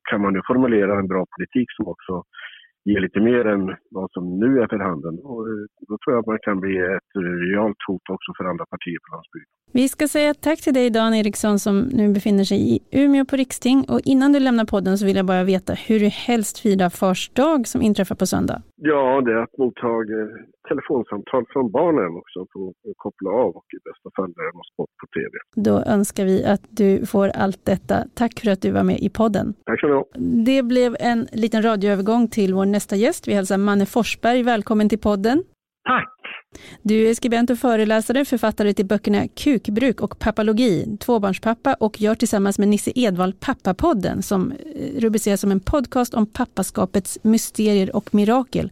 [0.10, 2.24] kan man nu formulera en bra politik som också
[2.86, 5.20] ge lite mer än vad som nu är för handen.
[5.24, 7.12] Och eh, då tror jag att man kan bli ett
[7.50, 9.50] realt hot också för andra partier på landsbygden.
[9.72, 13.36] Vi ska säga tack till dig Dan Eriksson som nu befinner sig i Umeå på
[13.36, 13.86] Riksting.
[13.90, 17.30] Och innan du lämnar podden så vill jag bara veta hur du helst firar Fars
[17.30, 18.62] dag som inträffar på söndag.
[18.82, 19.88] Ja, det är att motta
[20.70, 24.90] telefonsamtal från barnen också, på att koppla av och i bästa fall är något sport
[25.00, 25.32] på tv.
[25.56, 27.96] Då önskar vi att du får allt detta.
[28.16, 29.54] Tack för att du var med i podden.
[29.66, 30.46] Tack så mycket.
[30.46, 33.28] Det blev en liten radioövergång till vår nästa gäst.
[33.28, 35.44] Vi hälsar Manne Forsberg välkommen till podden.
[35.84, 36.19] Tack!
[36.84, 42.60] Du är skribent och föreläsare, författare till böckerna Kukbruk och Pappalogi, tvåbarnspappa och gör tillsammans
[42.60, 48.72] med Nisse Edvall Pappapodden som eh, rubriceras som en podcast om pappaskapets mysterier och mirakel.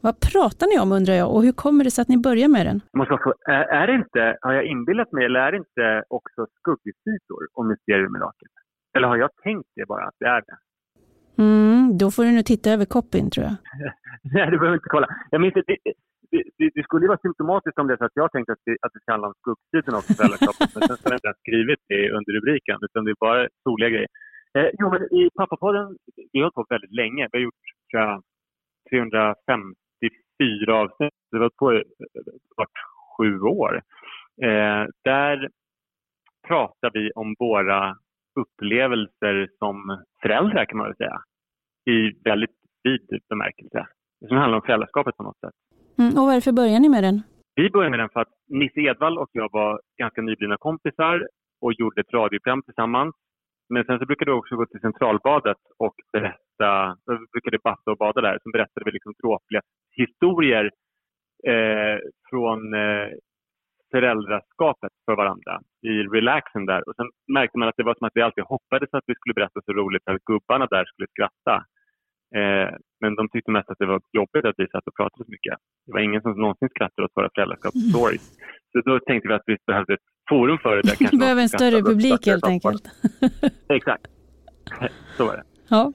[0.00, 2.66] Vad pratar ni om undrar jag och hur kommer det sig att ni börjar med
[2.66, 2.80] den?
[3.80, 8.06] är det inte, har jag inbillat mig, eller är det inte också skuggsidor om mysterier
[8.06, 8.48] och mirakel?
[8.96, 10.56] Eller har jag tänkt det bara, att det är det?
[11.38, 13.56] Mm, då får du nu titta över copyn tror jag.
[14.34, 15.08] Nej, du behöver inte kolla.
[15.30, 15.76] Jag minns, det,
[16.30, 18.76] det, det, det skulle ju vara symptomatiskt om det så att jag tänkte att det,
[18.84, 20.68] att det ska handla om skuggsidan också, föräldraskapet.
[20.74, 23.90] Men sen har jag inte ens skrivit det under rubriken, utan det är bara soliga
[23.94, 24.10] grejer.
[24.56, 25.86] Eh, jo, men i Pappapodden,
[26.32, 27.28] vi har hållit på väldigt länge.
[27.32, 28.22] Vi har gjort tror jag,
[28.90, 31.16] 354 avsnitt.
[31.30, 31.82] Det hållit på
[32.56, 32.78] vart
[33.16, 33.82] sju år.
[34.42, 35.48] Eh, där
[36.48, 37.96] pratar vi om våra
[38.40, 41.18] upplevelser som föräldrar kan man väl säga.
[41.90, 43.86] I väldigt vid bemärkelse.
[44.28, 45.54] Som handlar om föräldraskapet på något sätt.
[45.98, 47.22] Mm, och varför började ni med den?
[47.54, 51.28] Vi började med den för att Nisse Edvall och jag var ganska nyblivna kompisar
[51.60, 53.14] och gjorde ett radioprogram tillsammans.
[53.68, 57.96] Men sen så brukade vi också gå till Centralbadet och berätta, vi brukade basta och
[57.96, 59.60] bada där, så berättade vi liksom dråpliga
[59.96, 60.64] historier
[61.52, 61.98] eh,
[62.30, 63.08] från eh,
[63.90, 66.88] föräldraskapet för varandra i relaxen där.
[66.88, 69.34] Och sen märkte man att det var som att vi alltid hoppades att vi skulle
[69.34, 71.64] berätta så roligt att gubbarna där skulle skratta.
[72.38, 72.68] Eh,
[73.00, 75.54] men de tyckte mest att det var jobbigt att vi satt och pratade så mycket.
[75.86, 78.26] Det var ingen som någonsin skrattade åt våra föräldraskapsstories.
[78.72, 80.82] Så då tänkte vi att vi behövde ett forum för det.
[80.82, 82.84] Där kanske Behöver en större publik helt enkelt.
[83.68, 84.06] Exakt,
[85.16, 85.44] så var det.
[85.68, 85.92] Ja.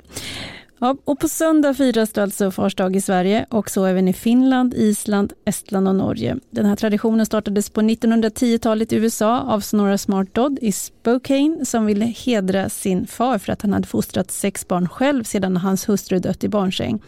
[0.84, 4.14] Ja, och på söndag firas det alltså Fars dag i Sverige och så även i
[4.14, 6.38] Finland, Island, Estland och Norge.
[6.50, 11.86] Den här traditionen startades på 1910-talet i USA av Sonora Smart Dodd i Spokane som
[11.86, 16.20] ville hedra sin far för att han hade fostrat sex barn själv sedan hans hustru
[16.20, 17.02] dött i barnsäng.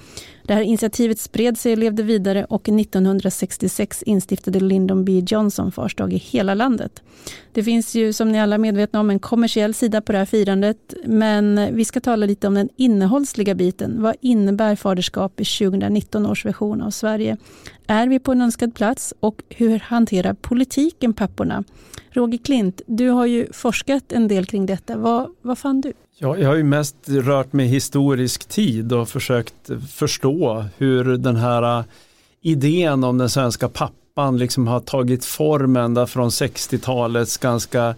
[0.45, 5.95] Det här initiativet spred sig och levde vidare och 1966 instiftade Lyndon B Johnson Fars
[5.95, 7.03] dag i hela landet.
[7.51, 10.25] Det finns ju som ni alla är medvetna om en kommersiell sida på det här
[10.25, 14.01] firandet men vi ska tala lite om den innehållsliga biten.
[14.01, 17.37] Vad innebär faderskap i 2019 års version av Sverige?
[17.87, 21.63] Är vi på en önskad plats och hur hanterar politiken papporna?
[22.09, 24.97] Roger Klint, du har ju forskat en del kring detta.
[24.97, 25.93] Vad, vad fann du?
[26.23, 31.79] Ja, jag har ju mest rört mig historisk tid och försökt förstå hur den här
[31.79, 31.85] äh,
[32.41, 37.95] idén om den svenska pappan liksom har tagit form ända från 60-talets ganska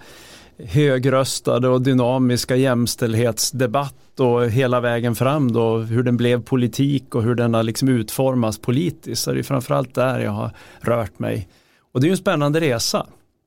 [0.57, 7.35] högröstade och dynamiska jämställdhetsdebatt och hela vägen fram då hur den blev politik och hur
[7.35, 9.23] den har liksom utformats politiskt.
[9.23, 11.47] Så det är framförallt där jag har rört mig.
[11.91, 13.05] Och det är ju en spännande resa.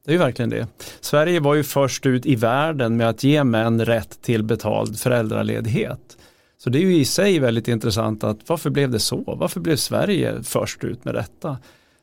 [0.08, 0.66] Det är ju verkligen det.
[1.00, 6.16] Sverige var ju först ut i världen med att ge män rätt till betald föräldraledighet.
[6.58, 9.34] Så det är ju i sig väldigt intressant att varför blev det så?
[9.38, 11.58] Varför blev Sverige först ut med detta?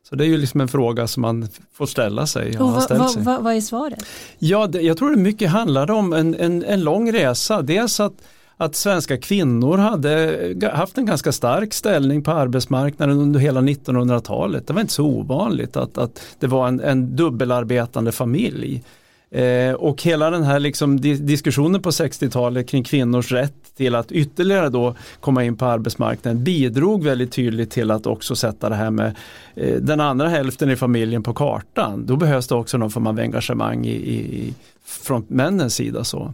[0.09, 2.59] Så det är ju liksom en fråga som man får ställa sig.
[2.59, 4.05] Och vad, vad, vad, vad är svaret?
[4.39, 7.61] Ja, det, jag tror det mycket handlar om en, en, en lång resa.
[7.61, 8.13] Dels att
[8.57, 14.67] att svenska kvinnor hade haft en ganska stark ställning på arbetsmarknaden under hela 1900-talet.
[14.67, 18.83] Det var inte så ovanligt att, att det var en, en dubbelarbetande familj.
[19.31, 24.69] Eh, och hela den här liksom diskussionen på 60-talet kring kvinnors rätt till att ytterligare
[24.69, 29.15] då komma in på arbetsmarknaden bidrog väldigt tydligt till att också sätta det här med
[29.55, 32.05] eh, den andra hälften i familjen på kartan.
[32.05, 34.53] Då behövs det också någon form av engagemang i, i,
[34.85, 36.03] från männens sida.
[36.03, 36.33] Så.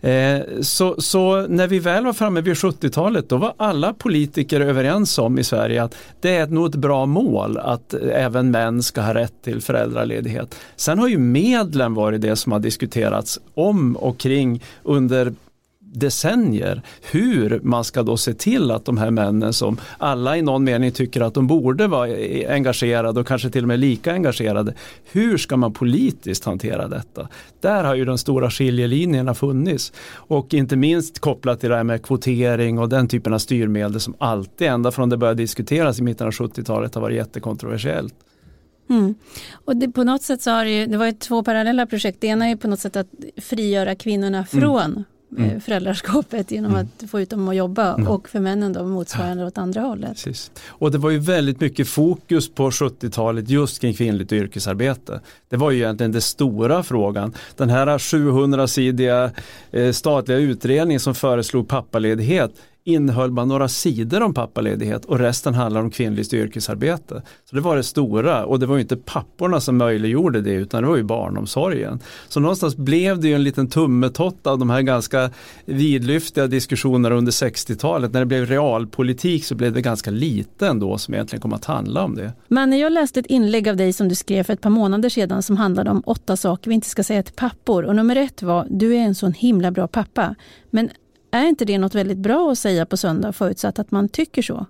[0.00, 5.18] Eh, så, så, när vi väl var framme vid 70-talet då var alla politiker överens
[5.18, 9.14] om i Sverige att det är nog ett bra mål att även män ska ha
[9.14, 10.54] rätt till föräldraledighet.
[10.76, 15.32] Sen har ju medlen varit det som har diskuterats om och kring under
[15.92, 20.64] decennier hur man ska då se till att de här männen som alla i någon
[20.64, 22.10] mening tycker att de borde vara
[22.48, 24.74] engagerade och kanske till och med lika engagerade.
[25.12, 27.28] Hur ska man politiskt hantera detta?
[27.60, 32.02] Där har ju de stora skiljelinjerna funnits och inte minst kopplat till det här med
[32.02, 36.26] kvotering och den typen av styrmedel som alltid ända från det började diskuteras i mitten
[36.26, 38.14] av 70-talet har varit jättekontroversiellt.
[38.90, 39.14] Mm.
[39.52, 42.20] Och det, på något sätt så har det, ju, det var ju två parallella projekt.
[42.20, 44.46] Det ena är på något sätt att frigöra kvinnorna mm.
[44.46, 45.04] från mm
[45.36, 45.50] mm.
[45.50, 46.86] Eh, föräldraskapet genom mm.
[47.02, 48.08] att få ut dem att jobba mm.
[48.08, 50.10] och för männen då motsvarande åt andra hållet.
[50.10, 50.50] Precis.
[50.66, 55.20] Och det var ju väldigt mycket fokus på 70-talet just kring kvinnligt yrkesarbete.
[55.48, 57.34] Det var ju egentligen den stora frågan.
[57.56, 59.30] Den här 700-sidiga
[59.70, 62.50] eh, statliga utredningen som föreslog pappaledighet
[62.88, 67.22] innehöll bara några sidor om pappaledighet och resten handlar om kvinnligt yrkesarbete.
[67.44, 70.82] Så det var det stora och det var ju inte papporna som möjliggjorde det utan
[70.82, 72.00] det var ju barnomsorgen.
[72.28, 75.30] Så någonstans blev det ju en liten tummetott av de här ganska
[75.64, 78.12] vidlyftiga diskussionerna under 60-talet.
[78.12, 82.04] När det blev realpolitik så blev det ganska lite ändå som egentligen kom att handla
[82.04, 82.32] om det.
[82.48, 85.42] Men jag läste ett inlägg av dig som du skrev för ett par månader sedan
[85.42, 88.66] som handlade om åtta saker vi inte ska säga till pappor och nummer ett var
[88.70, 90.34] du är en sån himla bra pappa.
[90.70, 90.90] Men
[91.30, 94.66] är inte det något väldigt bra att säga på söndag förutsatt att man tycker så?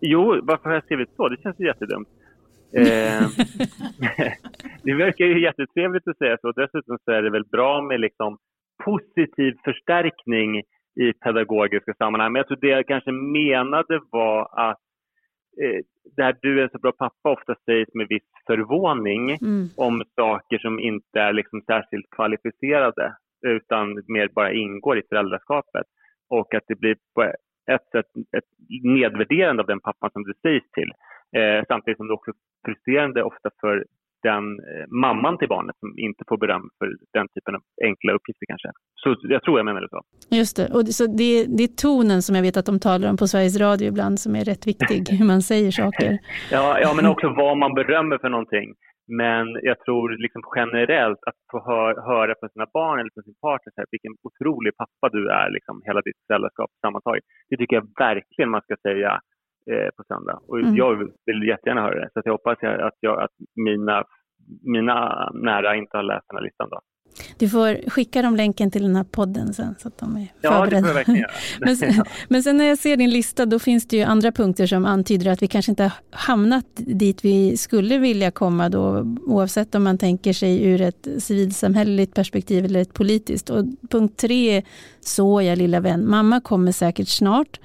[0.00, 1.28] Jo, varför har jag skrivit så?
[1.28, 2.08] Det känns ju jättedumt.
[2.72, 3.22] Eh,
[4.82, 6.52] det verkar ju jättetrevligt att säga så.
[6.52, 8.38] Dessutom så är det väl bra med liksom
[8.84, 10.58] positiv förstärkning
[11.00, 12.32] i pedagogiska sammanhang.
[12.32, 14.78] Men jag tror det jag kanske menade var att
[15.62, 15.80] eh,
[16.16, 19.68] där du är så bra pappa ofta sägs med viss förvåning mm.
[19.76, 23.14] om saker som inte är liksom särskilt kvalificerade.
[23.46, 25.86] Utan mer bara ingår i föräldraskapet.
[26.30, 28.50] Och att det blir på ett sätt ett
[28.84, 30.90] nedvärderande av den pappan som det sägs till.
[31.36, 33.84] Eh, samtidigt som det också är frustrerande ofta för
[34.22, 38.46] den eh, mamman till barnet som inte får beröm för den typen av enkla uppgifter
[38.46, 38.68] kanske.
[38.94, 40.00] Så jag tror jag menar det så.
[40.30, 43.16] Just det, och så det, det är tonen som jag vet att de talar om
[43.16, 46.18] på Sveriges Radio ibland som är rätt viktig, hur man säger saker.
[46.50, 48.74] ja, ja, men också vad man berömmer för någonting.
[49.18, 53.40] Men jag tror liksom generellt att få hör, höra från sina barn eller från sin
[53.46, 57.24] partner så här, vilken otrolig pappa du är, liksom, hela ditt föräldraskap sammantaget.
[57.48, 59.20] Det tycker jag verkligen man ska säga
[59.70, 60.38] eh, på söndag.
[60.48, 60.74] Och mm.
[60.74, 60.92] jag
[61.26, 62.10] vill jättegärna höra det.
[62.12, 64.04] Så jag hoppas att, jag, att mina,
[64.74, 66.80] mina nära inte har läst den här listan då.
[67.38, 70.50] Du får skicka dem länken till den här podden sen så att de är ja,
[70.50, 70.88] förberedda.
[70.88, 71.30] Ja, det får jag göra.
[71.60, 74.66] men, sen, men sen när jag ser din lista då finns det ju andra punkter
[74.66, 79.74] som antyder att vi kanske inte har hamnat dit vi skulle vilja komma då oavsett
[79.74, 83.50] om man tänker sig ur ett civilsamhälleligt perspektiv eller ett politiskt.
[83.50, 84.64] Och punkt tre är
[85.00, 87.60] så jag lilla vän, mamma kommer säkert snart.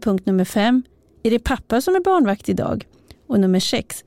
[0.00, 0.82] Punkt nummer fem,
[1.22, 2.86] är det pappa som är barnvakt idag?
[3.26, 4.04] Och nummer sex,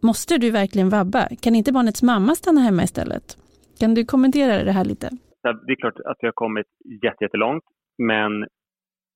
[0.00, 1.28] måste du verkligen vabba?
[1.40, 3.36] Kan inte barnets mamma stanna hemma istället?
[3.80, 5.08] Kan du kommentera det här lite?
[5.42, 6.66] Det är klart att vi har kommit
[7.02, 7.64] jättelångt,
[7.98, 8.46] men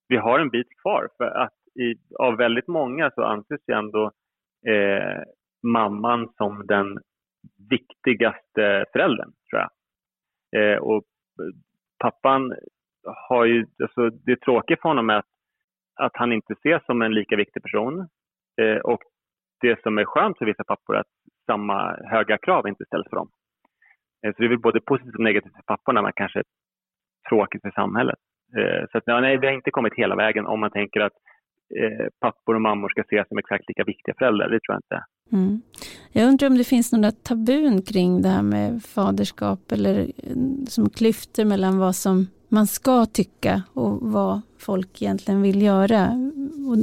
[0.09, 1.09] vi har en bit kvar.
[1.17, 4.11] För att i, av väldigt många så anses ju ändå
[4.67, 5.23] eh,
[5.63, 6.99] mamman som den
[7.71, 9.71] viktigaste föräldern, tror jag.
[10.57, 11.05] Eh, och
[11.99, 12.55] pappan
[13.29, 15.33] har ju, alltså det tråkiga för honom är att,
[16.01, 18.09] att han inte ses som en lika viktig person.
[18.61, 19.03] Eh, och
[19.61, 21.15] det som är skönt för vissa pappor är att
[21.47, 23.31] samma höga krav inte ställs för dem.
[24.23, 26.43] Eh, så det är väl både positivt och negativt för papporna, men kanske
[27.29, 28.19] tråkigt för samhället.
[28.59, 31.17] Eh, så att, nej, vi har inte kommit hela vägen om man tänker att
[31.81, 34.49] eh, pappor och mammor ska ses som exakt lika viktiga föräldrar.
[34.49, 35.05] Det tror jag inte.
[35.33, 35.63] Mm.
[36.13, 40.07] Jag undrar om det finns några tabun kring det här med faderskap eller
[40.69, 46.03] som klyftor mellan vad som man ska tycka och vad folk egentligen vill göra.
[46.69, 46.77] Och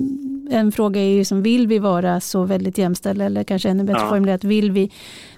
[0.51, 4.01] en fråga är ju som vill vi vara så väldigt jämställda eller kanske ännu bättre
[4.01, 4.09] ja.
[4.09, 4.89] formulerat, vill vi,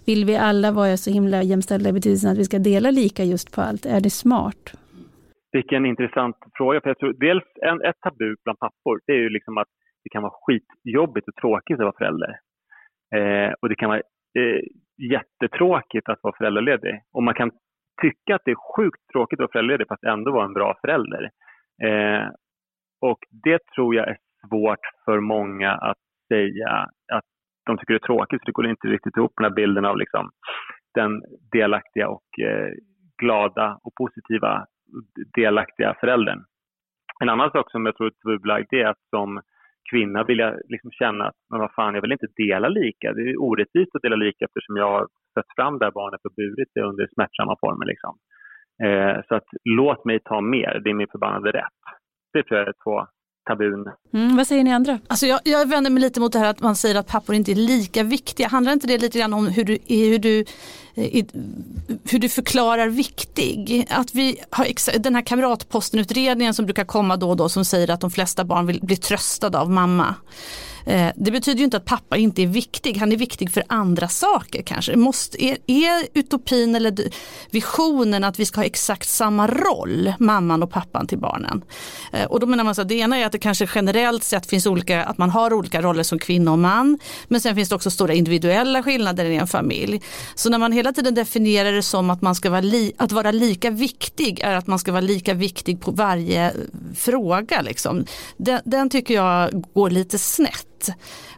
[0.05, 3.55] vill vi alla vara så himla jämställda i betydelsen att vi ska dela lika just
[3.55, 3.85] på allt?
[3.85, 4.63] Är det smart?
[5.51, 6.81] Vilken intressant fråga.
[6.81, 9.67] För jag tror, dels en, ett tabu bland pappor, det är ju liksom att
[10.03, 12.31] det kan vara skitjobbigt och tråkigt att vara förälder.
[13.15, 14.01] Eh, och det kan vara
[14.39, 14.61] eh,
[15.13, 17.01] jättetråkigt att vara föräldraledig.
[17.13, 17.51] Och man kan
[18.01, 21.23] tycka att det är sjukt tråkigt att vara föräldraledig fast ändå vara en bra förälder.
[21.83, 22.27] Eh,
[23.01, 24.17] och det tror jag är
[24.47, 26.69] svårt för många att säga
[27.13, 27.25] att
[27.65, 29.97] de tycker det är tråkigt, för det går inte riktigt ihop den här bilden av
[29.97, 30.29] liksom
[30.93, 32.71] den delaktiga och eh,
[33.21, 34.65] glada och positiva
[35.35, 36.39] delaktiga föräldern.
[37.21, 39.41] En annan sak som jag tror är tabubelagd är att som
[39.91, 43.13] kvinna vilja liksom känna att men vad fan, jag vill inte dela lika.
[43.13, 46.33] Det är orättvist att dela lika eftersom jag har fött fram det här barnet och
[46.35, 47.85] burit det under smärtsamma former.
[47.85, 48.13] Liksom.
[48.83, 51.81] Eh, så att låt mig ta mer, det är min förbannade rätt.
[52.33, 53.07] Det tror jag är två
[53.51, 53.85] tabun.
[54.13, 54.99] Mm, vad säger ni andra?
[55.07, 57.51] Alltså jag, jag vänder mig lite mot det här att man säger att pappor inte
[57.51, 58.47] är lika viktiga.
[58.47, 60.45] Handlar inte det lite grann om hur du, hur du,
[60.95, 61.25] eh,
[62.09, 63.87] hur du förklarar viktig?
[63.89, 68.01] Att vi har den här kamratpostenutredningen som brukar komma då och då som säger att
[68.01, 70.15] de flesta barn vill bli tröstade av mamma.
[70.85, 74.07] Eh, det betyder ju inte att pappa inte är viktig, han är viktig för andra
[74.07, 74.95] saker kanske.
[74.95, 76.93] Måste, är, är utopin eller
[77.51, 81.61] visionen att vi ska ha exakt samma roll, mamman och pappan till barnen?
[82.13, 84.45] Eh, och då menar man så att det ena är att det kanske generellt sett
[84.45, 86.99] finns olika, att man har olika roller som kvinna och man.
[87.27, 90.01] Men sen finns det också stora individuella skillnader i en familj.
[90.35, 93.31] Så när man hela tiden definierar det som att man ska vara, li, att vara
[93.31, 96.53] lika viktig är att man ska vara lika viktig på varje eh,
[96.95, 97.61] fråga.
[97.61, 98.05] Liksom.
[98.37, 100.80] Den, den tycker jag går lite snett.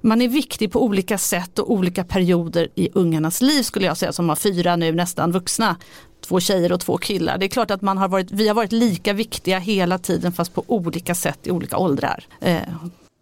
[0.01, 4.11] Man är viktig på olika sätt och olika perioder i ungarnas liv skulle jag säga
[4.11, 5.77] som har fyra nu nästan vuxna.
[6.21, 7.37] Två tjejer och två killar.
[7.37, 10.53] Det är klart att man har varit, vi har varit lika viktiga hela tiden fast
[10.53, 12.23] på olika sätt i olika åldrar.
[12.41, 12.57] Eh.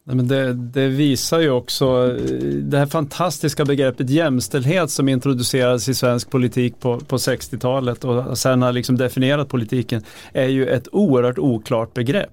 [0.03, 5.93] Men det, det, visar ju också eh, det här fantastiska begreppet jämställdhet som introducerades i
[5.93, 10.03] svensk politik på, på 60-talet och sen har liksom definierat politiken
[10.33, 12.29] är ju ett oerhört oklart begrepp.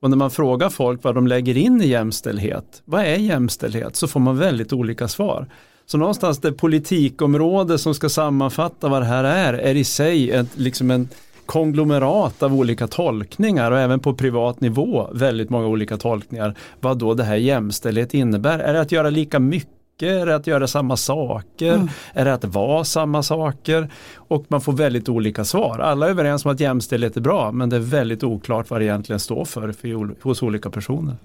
[0.00, 4.08] Och när man frågar folk vad de lägger in i jämställdhet, vad är jämställdhet, så
[4.08, 5.46] får man väldigt olika svar.
[5.86, 10.58] Så någonstans det politikområde som ska sammanfatta vad det här är, är i sig ett,
[10.58, 11.08] liksom en
[11.46, 17.14] konglomerat av olika tolkningar och även på privat nivå väldigt många olika tolkningar vad då
[17.14, 18.58] det här jämställdhet innebär.
[18.58, 21.74] Är det att göra lika mycket är det att göra samma saker?
[21.74, 21.88] Mm.
[22.12, 23.90] Är det att vara samma saker?
[24.14, 25.78] Och man får väldigt olika svar.
[25.78, 28.84] Alla är överens om att jämställdhet är bra men det är väldigt oklart vad det
[28.84, 31.16] egentligen står för, för hos olika personer.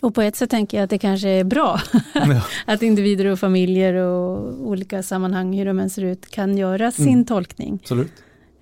[0.00, 1.80] Och på ett sätt tänker jag att det kanske är bra
[2.14, 2.42] ja.
[2.66, 7.08] att individer och familjer och olika sammanhang, hur de än ser ut, kan göra sin
[7.08, 7.24] mm.
[7.24, 7.78] tolkning.
[7.82, 8.12] Absolut.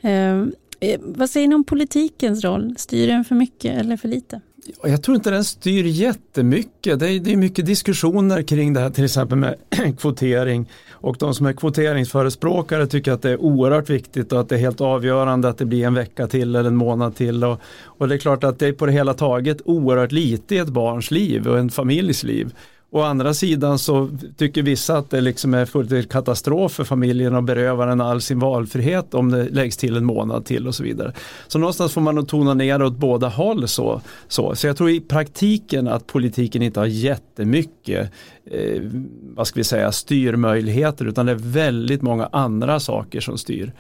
[0.03, 2.75] Um, Eh, vad säger ni om politikens roll?
[2.79, 4.41] Styr den för mycket eller för lite?
[4.83, 7.01] Jag tror inte den styr jättemycket.
[7.01, 9.55] Det är, det är mycket diskussioner kring det här till exempel med
[9.99, 14.55] kvotering och de som är kvoteringsförespråkare tycker att det är oerhört viktigt och att det
[14.55, 17.45] är helt avgörande att det blir en vecka till eller en månad till.
[17.45, 20.59] Och, och det är klart att det är på det hela taget oerhört lite i
[20.59, 22.55] ett barns liv och en familjs liv.
[22.93, 27.43] Å andra sidan så tycker vissa att det liksom är fullständigt katastrof för familjen och
[27.43, 31.13] berövar den all sin valfrihet om det läggs till en månad till och så vidare.
[31.49, 34.01] Så någonstans får man nog tona ner åt båda håll så.
[34.29, 38.11] Så, så jag tror i praktiken att politiken inte har jättemycket
[38.45, 38.83] eh,
[39.23, 43.73] vad ska vi säga, styrmöjligheter utan det är väldigt många andra saker som styr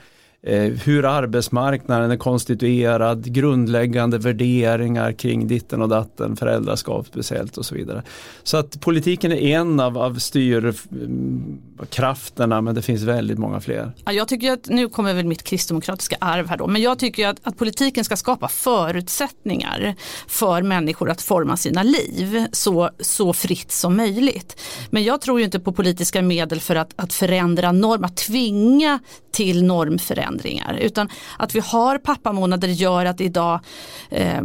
[0.42, 7.74] Eh, hur arbetsmarknaden är konstituerad, grundläggande värderingar kring ditten och datten, föräldraskap speciellt och så
[7.74, 8.02] vidare.
[8.42, 13.92] Så att politiken är en av, av styrkrafterna eh, men det finns väldigt många fler.
[14.04, 17.28] Ja, jag tycker att, nu kommer väl mitt kristdemokratiska arv här då, men jag tycker
[17.28, 19.94] att, att politiken ska skapa förutsättningar
[20.28, 24.60] för människor att forma sina liv så, så fritt som möjligt.
[24.90, 28.98] Men jag tror ju inte på politiska medel för att, att förändra norm, att tvinga
[29.32, 31.08] till normförändring förändringar Utan
[31.38, 33.60] att vi har pappamånader gör att idag,
[34.10, 34.42] eh,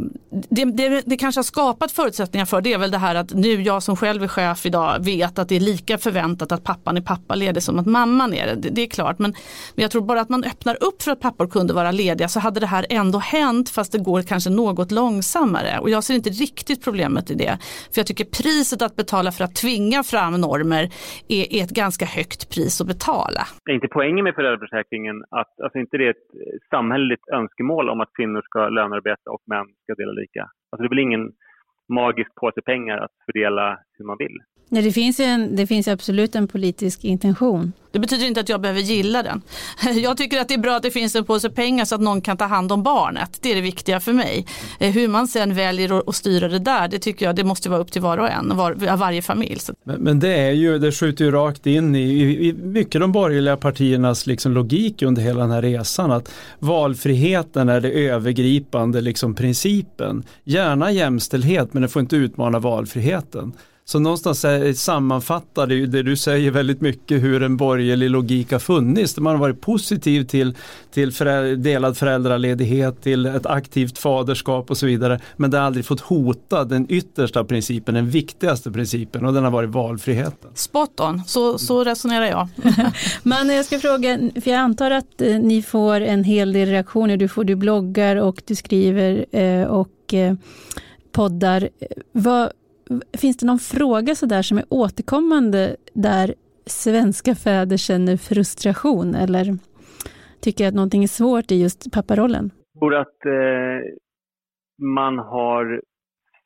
[0.49, 3.61] det, det, det, kanske har skapat förutsättningar för det är väl det här att nu
[3.61, 7.01] jag som själv är chef idag vet att det är lika förväntat att pappan är
[7.01, 8.69] pappaledig som att mamman är det.
[8.69, 9.33] Det är klart men,
[9.75, 12.39] men jag tror bara att man öppnar upp för att pappor kunde vara lediga så
[12.39, 15.79] hade det här ändå hänt fast det går kanske något långsammare.
[15.79, 17.57] Och jag ser inte riktigt problemet i det.
[17.91, 20.89] För jag tycker priset att betala för att tvinga fram normer
[21.27, 23.41] är, är ett ganska högt pris att betala.
[23.65, 27.89] Det är inte poängen med föräldraförsäkringen att alltså, alltså inte det är ett samhälleligt önskemål
[27.89, 30.41] om att kvinnor ska lönearbeta och män ska dela lika.
[30.41, 31.32] Alltså det är väl ingen
[31.89, 34.38] magisk påse pengar att fördela hur man vill.
[34.70, 37.74] Nej, det, finns en, det finns absolut en politisk intention.
[37.95, 39.41] Det betyder inte att jag behöver gilla den.
[40.03, 42.22] Jag tycker att det är bra att det finns en påse pengar så att någon
[42.22, 43.38] kan ta hand om barnet.
[43.41, 44.45] Det är det viktiga för mig.
[44.80, 47.80] Eh, hur man sen väljer att styra det där, det tycker jag det måste vara
[47.80, 49.59] upp till var och en, var, varje familj.
[49.84, 53.11] Men, men, det är ju, det skjuter ju rakt in i, i, i mycket de
[53.11, 56.11] borgerliga partiernas liksom logik under hela den här resan.
[56.11, 60.24] Att valfriheten är det övergripande liksom principen.
[60.43, 63.53] Gärna jämställdhet men det får inte utmana valfriheten.
[63.88, 69.17] Så någonstans sammanfattar det, det du säger väldigt mycket hur en borgerlig logik har funnits.
[69.17, 70.55] Man har varit positiv till,
[70.93, 75.19] till föräldrar, delad föräldraledighet, till ett aktivt faderskap och så vidare.
[75.36, 79.51] Men det har aldrig fått hota den yttersta principen, den viktigaste principen och den har
[79.51, 80.51] varit valfriheten.
[80.55, 82.47] Spot on, så, så resonerar jag.
[83.23, 87.17] Men jag ska fråga, för jag antar att eh, ni får en hel del reaktioner.
[87.17, 90.36] Du, får, du bloggar och du skriver eh, och eh,
[91.11, 91.69] poddar.
[92.11, 92.51] Vad,
[93.21, 96.33] finns det någon fråga sådär som är återkommande där
[96.65, 99.45] svenska fäder känner frustration eller
[100.41, 102.51] tycker att någonting är svårt i just papparollen?
[102.73, 103.79] Jag tror att eh,
[104.81, 105.81] man har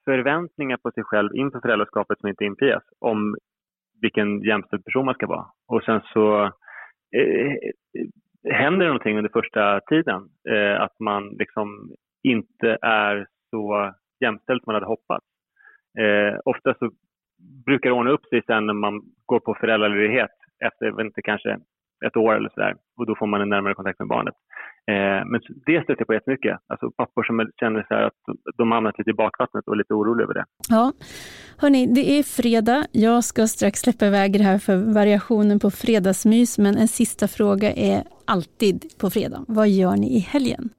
[0.05, 3.35] förväntningar på sig själv inför föräldraskapet som inte infrias om
[4.01, 5.45] vilken jämställd person man ska vara.
[5.67, 6.43] Och sen så
[7.15, 7.55] eh,
[8.43, 10.21] händer det någonting under första tiden.
[10.49, 15.25] Eh, att man liksom inte är så jämställd som man hade hoppats.
[16.03, 16.91] Eh, ofta så
[17.65, 20.35] brukar det ordna upp sig sen när man går på föräldraledighet
[20.65, 21.57] efter, inte, kanske
[22.05, 22.75] ett år eller sådär.
[22.97, 24.33] Och då får man en närmare kontakt med barnet.
[24.91, 26.57] Eh, men det stöter jag på jättemycket.
[26.67, 29.93] Alltså pappor som känner så att de har hamnat lite i bakvattnet och är lite
[29.93, 30.45] oroliga över det.
[30.69, 30.91] Ja,
[31.57, 32.85] hörni, det är fredag.
[32.91, 36.57] Jag ska strax släppa iväg det här för variationen på fredagsmys.
[36.57, 39.45] Men en sista fråga är alltid på fredag.
[39.47, 40.69] Vad gör ni i helgen?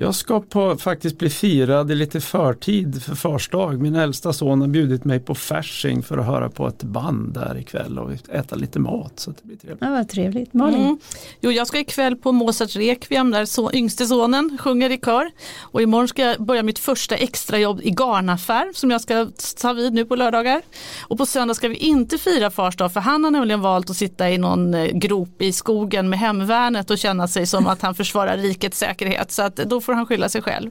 [0.00, 3.80] Jag ska på, faktiskt bli firad i lite förtid för farsdag.
[3.80, 7.58] Min äldsta son har bjudit mig på Fasching för att höra på ett band där
[7.58, 9.12] ikväll och äta lite mat.
[9.16, 9.82] Så det blir trevligt.
[9.82, 10.54] Ja, vad trevligt.
[10.54, 10.80] Malin?
[10.80, 10.98] Mm.
[11.40, 15.30] Jo, jag ska ikväll på Mozarts Requiem där så, yngste sonen sjunger i kör.
[15.60, 19.28] Och imorgon ska jag börja mitt första extrajobb i garnaffär som jag ska
[19.60, 20.62] ta vid nu på lördagar.
[21.00, 23.96] Och på söndag ska vi inte fira fars dag för han har nämligen valt att
[23.96, 27.94] sitta i någon eh, grop i skogen med hemvärnet och känna sig som att han
[27.94, 29.30] försvarar rikets säkerhet.
[29.30, 30.68] Så att då får han skylla sig själv.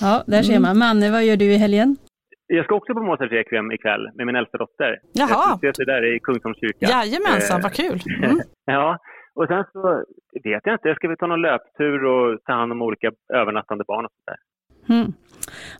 [0.00, 0.78] Ja, där ser man.
[0.78, 1.96] Manne, vad gör du i helgen?
[2.46, 4.92] Jag ska också på Mozart Requiem ikväll med min äldsta dotter.
[5.12, 5.58] Jaha.
[5.62, 6.86] Jag ska där i Kungsholms kyrka.
[6.94, 7.98] Jajamensan, eh, vad kul.
[8.24, 8.40] Mm.
[8.64, 8.98] ja,
[9.34, 10.04] och sen så
[10.44, 13.84] vet jag inte, jag ska vi ta någon löptur och ta hand om olika övernattande
[13.88, 14.40] barn och sånt där.
[14.94, 15.12] Mm.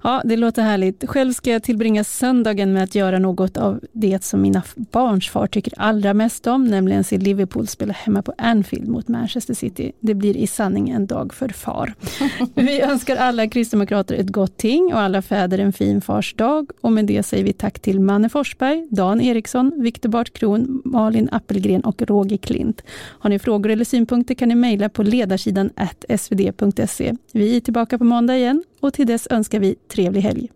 [0.03, 1.09] Ja, det låter härligt.
[1.09, 5.47] Själv ska jag tillbringa söndagen med att göra något av det som mina barns far
[5.47, 9.93] tycker allra mest om, nämligen se Liverpool spela hemma på Anfield mot Manchester City.
[10.01, 11.95] Det blir i sanning en dag för far.
[12.55, 16.71] Vi önskar alla kristdemokrater ett gott ting och alla fäder en fin fars dag.
[16.81, 21.29] Och med det säger vi tack till Manne Forsberg, Dan Eriksson, Viktor Bart Kron, Malin
[21.33, 22.83] Appelgren och Roger Klint.
[22.91, 25.71] Har ni frågor eller synpunkter kan ni mejla på ledarsidan
[26.19, 27.15] svd.se.
[27.33, 30.51] Vi är tillbaka på måndag igen och till dess önskar vi trevlig helg.